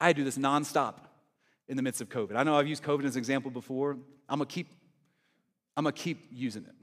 [0.00, 0.94] I had to do this nonstop
[1.66, 2.36] in the midst of COVID.
[2.36, 3.96] I know I've used COVID as an example before.
[4.28, 4.68] I'm gonna keep,
[5.76, 6.74] I'm gonna keep using it.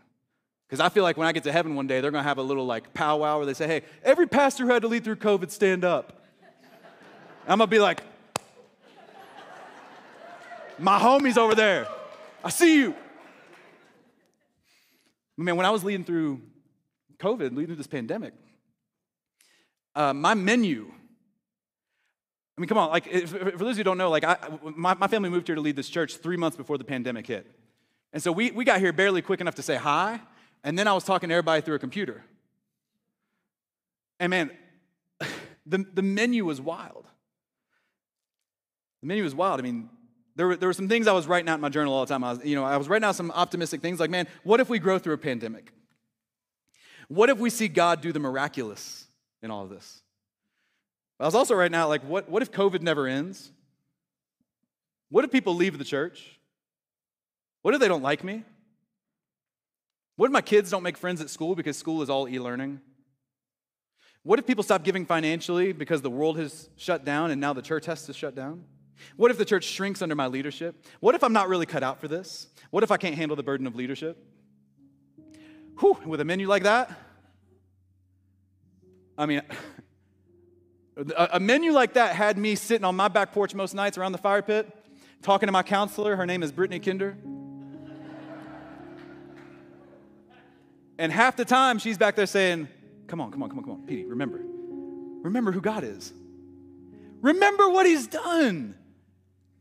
[0.67, 2.43] Because I feel like when I get to heaven one day, they're gonna have a
[2.43, 5.49] little like powwow where they say, hey, every pastor who had to lead through COVID,
[5.49, 6.25] stand up.
[7.47, 8.01] I'm gonna be like,
[10.79, 11.87] my homie's over there.
[12.43, 12.95] I see you.
[15.37, 16.41] Man, when I was leading through
[17.19, 18.33] COVID, leading through this pandemic,
[19.95, 20.91] uh, my menu,
[22.57, 24.37] I mean, come on, like, if, for those who don't know, like, I,
[24.75, 27.45] my, my family moved here to lead this church three months before the pandemic hit.
[28.13, 30.19] And so we, we got here barely quick enough to say hi,
[30.63, 32.23] and then I was talking to everybody through a computer.
[34.19, 34.51] And man,
[35.67, 37.05] the, the menu was wild.
[39.01, 39.59] The menu was wild.
[39.59, 39.89] I mean,
[40.37, 42.13] there were, there were some things I was writing out in my journal all the
[42.13, 42.23] time.
[42.23, 44.69] I was, you know, I was writing out some optimistic things like, man, what if
[44.69, 45.73] we grow through a pandemic?
[47.07, 49.07] What if we see God do the miraculous
[49.41, 50.01] in all of this?
[51.19, 53.51] I was also writing out, like, what, what if COVID never ends?
[55.09, 56.39] What if people leave the church?
[57.63, 58.43] What if they don't like me?
[60.17, 62.79] What if my kids don't make friends at school because school is all e learning?
[64.21, 67.61] What if people stop giving financially because the world has shut down and now the
[67.63, 68.65] church has to shut down?
[69.15, 70.85] What if the church shrinks under my leadership?
[70.99, 72.47] What if I'm not really cut out for this?
[72.69, 74.17] What if I can't handle the burden of leadership?
[75.79, 76.91] Whew, with a menu like that,
[79.17, 79.41] I mean,
[81.17, 84.17] a, menu like that had me sitting on my back porch most nights around the
[84.17, 84.67] fire pit,
[85.21, 86.15] talking to my counselor.
[86.15, 87.17] Her name is Brittany Kinder.
[90.99, 92.67] and half the time, she's back there saying,
[93.07, 93.81] Come on, come on, come on, come on.
[93.85, 94.41] Petey, remember.
[95.23, 96.13] Remember who God is.
[97.21, 98.75] Remember what He's done.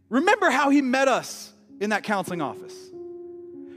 [0.08, 2.74] Remember how He met us in that counseling office.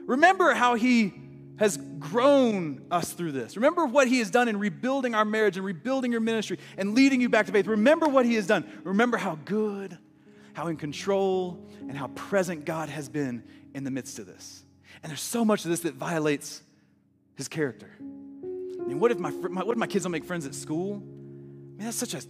[0.05, 1.13] Remember how He
[1.57, 3.57] has grown us through this.
[3.57, 7.19] Remember what He has done in rebuilding our marriage and rebuilding your ministry and leading
[7.19, 7.67] you back to faith.
[7.67, 8.65] Remember what He has done.
[8.83, 9.97] Remember how good,
[10.53, 14.63] how in control, and how present God has been in the midst of this.
[15.03, 16.61] And there's so much of this that violates
[17.35, 17.89] His character.
[17.99, 20.99] I mean, what if my, my what if my kids don't make friends at school?
[20.99, 22.21] Man, that's such a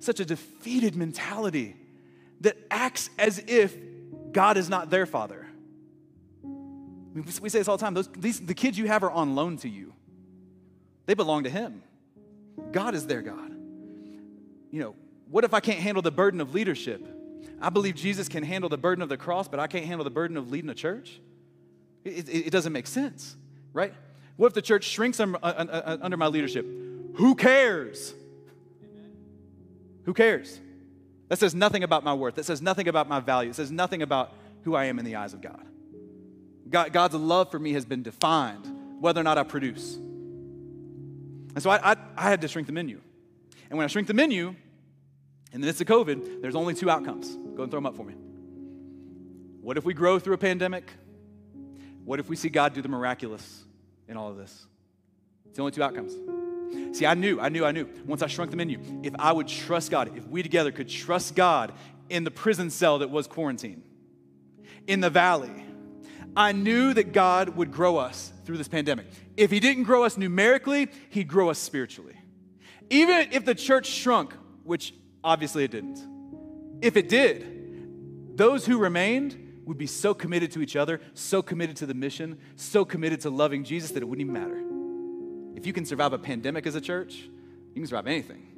[0.00, 1.76] such a defeated mentality
[2.40, 3.76] that acts as if
[4.32, 5.46] God is not their father.
[6.42, 7.94] We say this all the time.
[7.94, 9.92] Those, these, the kids you have are on loan to you.
[11.06, 11.82] They belong to Him.
[12.72, 13.50] God is their God.
[14.70, 14.94] You know,
[15.30, 17.06] what if I can't handle the burden of leadership?
[17.60, 20.10] I believe Jesus can handle the burden of the cross, but I can't handle the
[20.10, 21.20] burden of leading a church.
[22.04, 23.36] It, it, it doesn't make sense,
[23.72, 23.94] right?
[24.36, 26.66] What if the church shrinks under, uh, uh, uh, under my leadership?
[27.14, 28.12] Who cares?
[30.04, 30.60] Who cares?
[31.28, 32.34] That says nothing about my worth.
[32.34, 33.50] That says nothing about my value.
[33.50, 35.64] It says nothing about who I am in the eyes of God.
[36.68, 38.66] God, God's love for me has been defined,
[39.00, 39.96] whether or not I produce.
[39.96, 43.00] And so I, I, I had to shrink the menu.
[43.70, 44.54] And when I shrink the menu,
[45.52, 47.36] in the midst of COVID, there's only two outcomes.
[47.56, 48.14] Go and throw them up for me.
[49.60, 50.90] What if we grow through a pandemic?
[52.04, 53.64] What if we see God do the miraculous
[54.08, 54.66] in all of this?
[55.46, 56.12] It's the only two outcomes.
[56.94, 57.88] See, I knew, I knew, I knew.
[58.06, 61.34] Once I shrunk the menu, if I would trust God, if we together could trust
[61.34, 61.72] God
[62.08, 63.82] in the prison cell that was quarantine,
[64.86, 65.64] in the valley,
[66.36, 69.06] I knew that God would grow us through this pandemic.
[69.36, 72.14] If He didn't grow us numerically, He'd grow us spiritually.
[72.90, 74.32] Even if the church shrunk,
[74.62, 75.98] which obviously it didn't,
[76.80, 81.74] if it did, those who remained would be so committed to each other, so committed
[81.78, 84.73] to the mission, so committed to loving Jesus that it wouldn't even matter.
[85.64, 88.48] If you can survive a pandemic as a church, you can survive anything.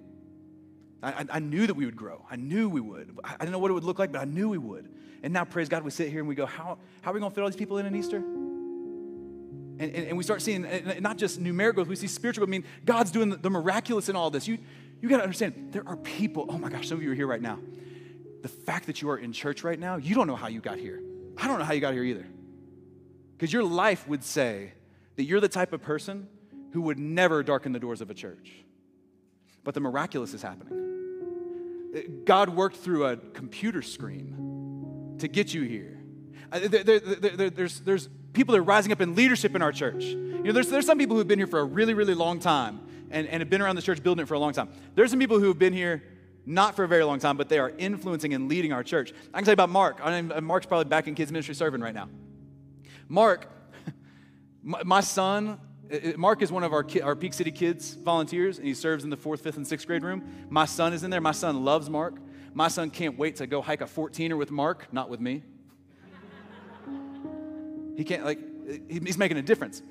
[1.00, 2.26] I, I, knew that we would grow.
[2.28, 3.16] I knew we would.
[3.22, 4.92] I, didn't know what it would look like, but I knew we would.
[5.22, 7.30] And now, praise God, we sit here and we go, how, how are we going
[7.30, 8.16] to fit all these people in in Easter?
[8.16, 10.66] And, and, and we start seeing
[10.98, 14.32] not just numerical, we see spiritual, I mean, God's doing the, the miraculous in all
[14.32, 14.48] this.
[14.48, 14.58] You,
[15.00, 17.28] you got to understand, there are people, oh my gosh, some of you are here
[17.28, 17.60] right now.
[18.42, 20.78] The fact that you are in church right now, you don't know how you got
[20.78, 21.00] here.
[21.38, 22.26] I don't know how you got here either.
[23.38, 24.72] Because your life would say
[25.14, 26.26] that you're the type of person
[26.72, 28.52] who would never darken the doors of a church.
[29.64, 30.86] But the miraculous is happening.
[32.24, 35.98] God worked through a computer screen to get you here.
[36.52, 39.72] Uh, there, there, there, there's, there's people that are rising up in leadership in our
[39.72, 40.04] church.
[40.04, 42.80] You know, there's, there's some people who've been here for a really, really long time
[43.10, 44.68] and, and have been around the church building it for a long time.
[44.94, 46.02] There's some people who have been here
[46.44, 49.12] not for a very long time, but they are influencing and leading our church.
[49.34, 50.04] I can tell you about Mark.
[50.04, 52.08] Mean, Mark's probably back in kids' ministry serving right now.
[53.08, 53.50] Mark,
[54.62, 55.58] my son,
[56.16, 59.16] Mark is one of our, our Peak City Kids volunteers, and he serves in the
[59.16, 60.46] fourth, fifth, and sixth grade room.
[60.50, 61.20] My son is in there.
[61.20, 62.16] My son loves Mark.
[62.54, 65.42] My son can't wait to go hike a 14er with Mark, not with me.
[67.96, 68.38] He can't, like,
[68.88, 69.82] he's making a difference.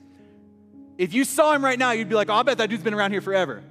[0.98, 2.94] If you saw him right now, you'd be like, oh, I bet that dude's been
[2.94, 3.64] around here forever.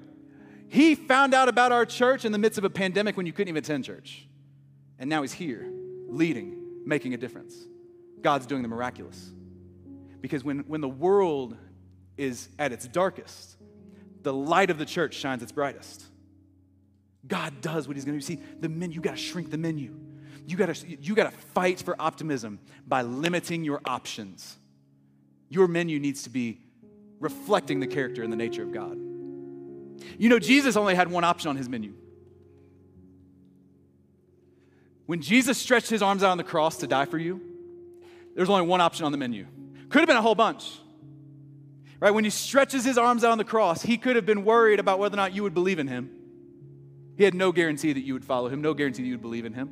[0.68, 3.49] He found out about our church in the midst of a pandemic when you couldn't
[3.49, 4.27] even attend church.
[4.99, 5.70] And now he's here,
[6.09, 7.55] leading, making a difference.
[8.20, 9.31] God's doing the miraculous.
[10.20, 11.57] Because when, when the world
[12.17, 13.57] is at its darkest,
[14.23, 16.05] the light of the church shines its brightest.
[17.27, 18.35] God does what he's going to do.
[18.35, 19.95] See, the menu, you got to shrink the menu.
[20.47, 24.57] You got to you got to fight for optimism by limiting your options.
[25.49, 26.61] Your menu needs to be
[27.19, 28.99] reflecting the character and the nature of God.
[30.19, 31.95] You know, Jesus only had one option on his menu.
[35.07, 37.41] When Jesus stretched his arms out on the cross to die for you,
[38.35, 39.47] there's only one option on the menu.
[39.89, 40.79] Could have been a whole bunch.
[42.01, 42.11] Right?
[42.11, 44.99] When he stretches his arms out on the cross, he could have been worried about
[44.99, 46.11] whether or not you would believe in him.
[47.16, 49.45] He had no guarantee that you would follow him, no guarantee that you would believe
[49.45, 49.70] in him.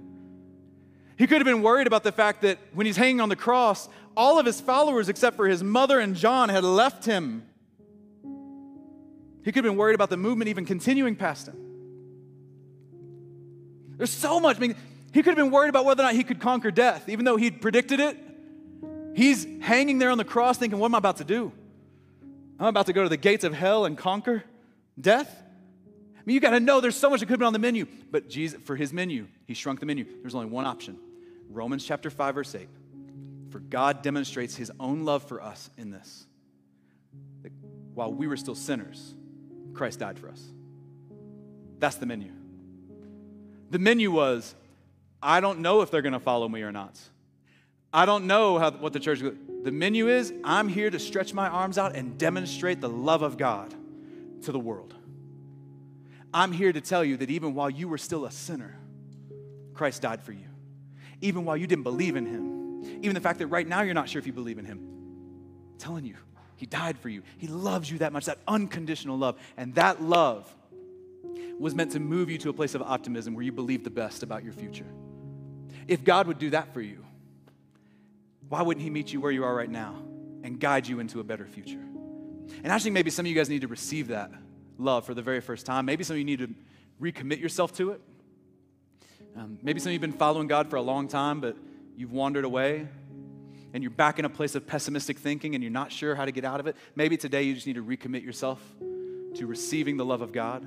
[1.17, 3.89] He could have been worried about the fact that when he's hanging on the cross,
[4.17, 7.45] all of his followers, except for his mother and John, had left him.
[9.45, 11.57] He could have been worried about the movement even continuing past him.
[13.97, 14.57] There's so much.
[14.57, 14.77] I mean,
[15.13, 17.37] he could have been worried about whether or not he could conquer death, even though
[17.37, 18.17] he'd predicted it.
[19.15, 21.53] He's hanging there on the cross thinking, What am I about to do?
[22.59, 24.45] I'm about to go to the gates of hell and conquer
[25.01, 25.43] death.
[26.17, 27.87] I mean, you got to know there's so much that could been on the menu.
[28.11, 30.07] But Jesus, for his menu, he shrunk the menu.
[30.21, 30.99] There's only one option
[31.51, 32.69] Romans chapter 5, verse 8.
[33.51, 36.27] For God demonstrates his own love for us in this
[37.43, 37.53] that
[37.95, 39.15] while we were still sinners,
[39.75, 40.41] Christ died for us.
[41.79, 42.31] That's the menu.
[43.71, 44.55] The menu was
[45.23, 46.99] I don't know if they're going to follow me or not.
[47.93, 51.49] I don't know how, what the church The menu is I'm here to stretch my
[51.49, 53.75] arms out and demonstrate the love of God
[54.43, 54.95] to the world.
[56.35, 58.79] I'm here to tell you that even while you were still a sinner,
[59.75, 60.47] Christ died for you.
[61.21, 64.09] Even while you didn't believe in him, even the fact that right now you're not
[64.09, 64.79] sure if you believe in him,
[65.73, 66.17] I'm telling you,
[66.57, 67.23] he died for you.
[67.39, 69.39] He loves you that much, that unconditional love.
[69.57, 70.53] And that love
[71.59, 74.23] was meant to move you to a place of optimism where you believe the best
[74.23, 74.87] about your future.
[75.89, 77.05] If God would do that for you,
[78.49, 79.95] why wouldn't He meet you where you are right now
[80.43, 81.83] and guide you into a better future?
[82.63, 84.31] And I think maybe some of you guys need to receive that
[84.79, 85.87] love for the very first time.
[85.87, 86.55] Maybe some of you need to
[87.01, 88.01] recommit yourself to it.
[89.37, 91.57] Um, maybe some of you have been following God for a long time, but
[91.97, 92.87] you've wandered away
[93.73, 96.33] and you're back in a place of pessimistic thinking and you're not sure how to
[96.33, 96.77] get out of it.
[96.95, 98.61] Maybe today you just need to recommit yourself
[99.35, 100.67] to receiving the love of God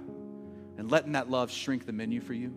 [0.77, 2.53] and letting that love shrink the menu for you.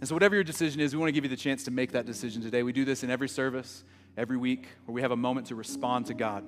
[0.00, 1.92] And so, whatever your decision is, we want to give you the chance to make
[1.92, 2.62] that decision today.
[2.62, 3.82] We do this in every service,
[4.18, 6.44] every week, where we have a moment to respond to God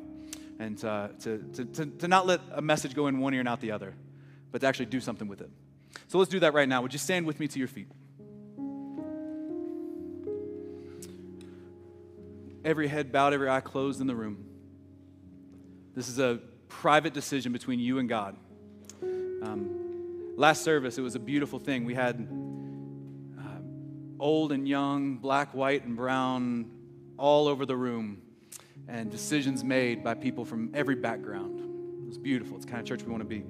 [0.59, 3.49] and uh, to, to, to, to not let a message go in one ear and
[3.49, 3.95] out the other,
[4.51, 5.49] but to actually do something with it.
[6.09, 6.83] So, let's do that right now.
[6.83, 7.89] Would you stand with me to your feet?
[12.65, 14.45] Every head bowed, every eye closed in the room.
[15.95, 18.37] This is a private decision between you and God.
[19.03, 21.85] Um, last service, it was a beautiful thing.
[21.85, 22.29] We had
[24.21, 26.71] old and young, black, white, and brown,
[27.21, 28.23] all over the room,
[28.89, 32.09] and decisions made by people from every background.
[32.09, 32.57] It's beautiful.
[32.57, 33.45] It's kind of church we want to be.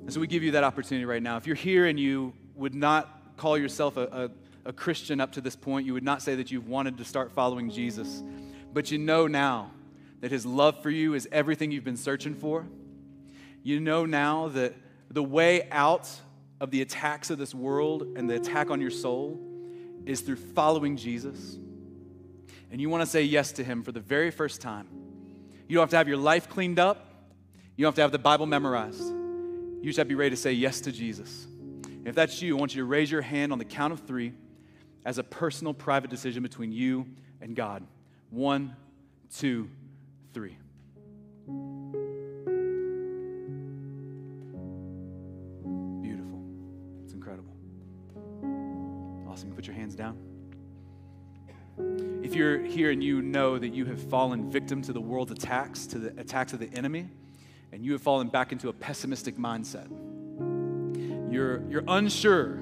[0.00, 1.36] And so we give you that opportunity right now.
[1.36, 4.30] If you're here and you would not call yourself a,
[4.64, 7.04] a, a Christian up to this point, you would not say that you've wanted to
[7.04, 8.22] start following Jesus,
[8.72, 9.70] but you know now
[10.20, 12.66] that his love for you is everything you've been searching for.
[13.62, 14.74] You know now that
[15.10, 16.10] the way out
[16.60, 19.38] of the attacks of this world and the attack on your soul
[20.06, 21.58] is through following Jesus.
[22.76, 24.86] And you want to say yes to Him for the very first time.
[25.66, 27.10] You don't have to have your life cleaned up,
[27.74, 29.00] you don't have to have the Bible memorized.
[29.00, 31.46] You just have to be ready to say yes to Jesus.
[32.04, 34.34] if that's you, I want you to raise your hand on the count of three
[35.06, 37.06] as a personal, private decision between you
[37.40, 37.82] and God.
[38.28, 38.76] One,
[39.34, 39.70] two,
[40.34, 40.58] three.
[46.02, 46.42] Beautiful.
[47.04, 47.56] It's incredible.
[49.26, 49.48] Awesome.
[49.48, 50.35] You Put your hands down.
[51.78, 55.86] If you're here and you know that you have fallen victim to the world's attacks,
[55.88, 57.08] to the attacks of the enemy,
[57.72, 59.88] and you have fallen back into a pessimistic mindset,
[61.32, 62.58] you're, you're unsure,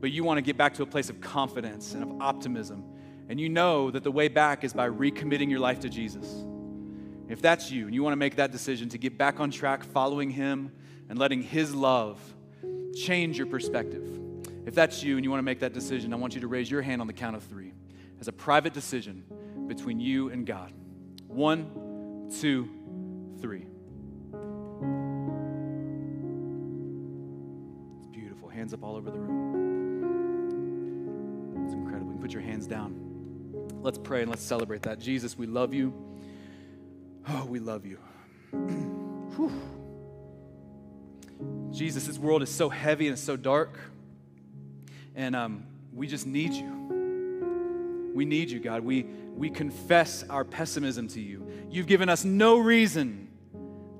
[0.00, 2.84] but you want to get back to a place of confidence and of optimism,
[3.28, 6.44] and you know that the way back is by recommitting your life to Jesus.
[7.28, 9.84] If that's you, and you want to make that decision to get back on track,
[9.84, 10.72] following Him,
[11.08, 12.18] and letting His love
[12.94, 14.20] change your perspective
[14.66, 16.70] if that's you and you want to make that decision, I want you to raise
[16.70, 17.72] your hand on the count of three
[18.24, 19.22] as a private decision
[19.66, 20.72] between you and God.
[21.26, 22.70] One, two,
[23.38, 23.66] three.
[27.98, 28.48] It's beautiful.
[28.48, 30.00] Hands up all over the room.
[31.66, 32.06] It's incredible.
[32.06, 32.94] You can put your hands down.
[33.82, 35.00] Let's pray and let's celebrate that.
[35.00, 35.92] Jesus, we love you.
[37.28, 37.98] Oh, we love you.
[41.72, 43.78] Jesus, this world is so heavy and so dark.
[45.14, 46.93] And um, we just need you.
[48.14, 48.84] We need you, God.
[48.84, 51.46] We, we confess our pessimism to you.
[51.68, 53.28] You've given us no reason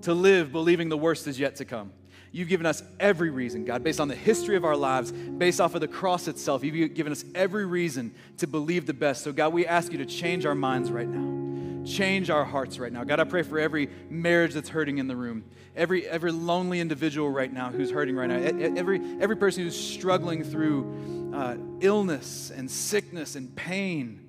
[0.02, 1.92] to live believing the worst is yet to come.
[2.30, 5.74] You've given us every reason, God, based on the history of our lives, based off
[5.74, 6.64] of the cross itself.
[6.64, 9.22] You've given us every reason to believe the best.
[9.22, 11.84] So, God, we ask you to change our minds right now.
[11.84, 13.04] Change our hearts right now.
[13.04, 15.44] God, I pray for every marriage that's hurting in the room,
[15.76, 18.36] every, every lonely individual right now who's hurting right now,
[18.76, 24.20] every, every person who's struggling through uh, illness and sickness and pain,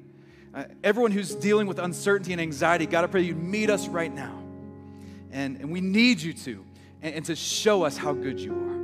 [0.54, 2.86] uh, everyone who's dealing with uncertainty and anxiety.
[2.86, 4.42] God, I pray you meet us right now.
[5.32, 6.66] And, and we need you to
[7.02, 8.75] and, and to show us how good you are.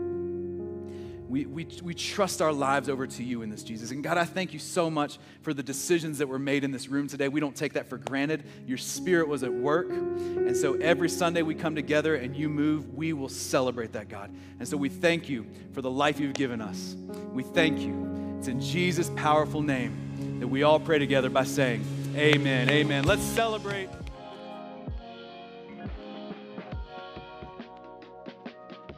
[1.31, 3.91] We, we, we trust our lives over to you in this, Jesus.
[3.91, 6.89] And God, I thank you so much for the decisions that were made in this
[6.89, 7.29] room today.
[7.29, 8.43] We don't take that for granted.
[8.67, 9.89] Your spirit was at work.
[9.91, 14.29] And so every Sunday we come together and you move, we will celebrate that, God.
[14.59, 16.97] And so we thank you for the life you've given us.
[17.31, 18.35] We thank you.
[18.37, 22.69] It's in Jesus' powerful name that we all pray together by saying, Amen.
[22.69, 23.05] Amen.
[23.05, 23.87] Let's celebrate.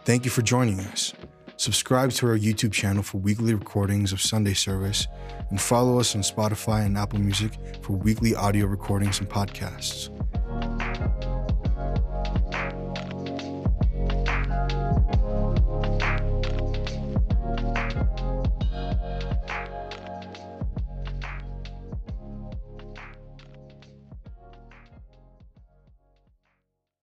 [0.03, 1.13] Thank you for joining us.
[1.57, 5.07] Subscribe to our YouTube channel for weekly recordings of Sunday service
[5.49, 7.51] and follow us on Spotify and Apple Music
[7.81, 10.09] for weekly audio recordings and podcasts.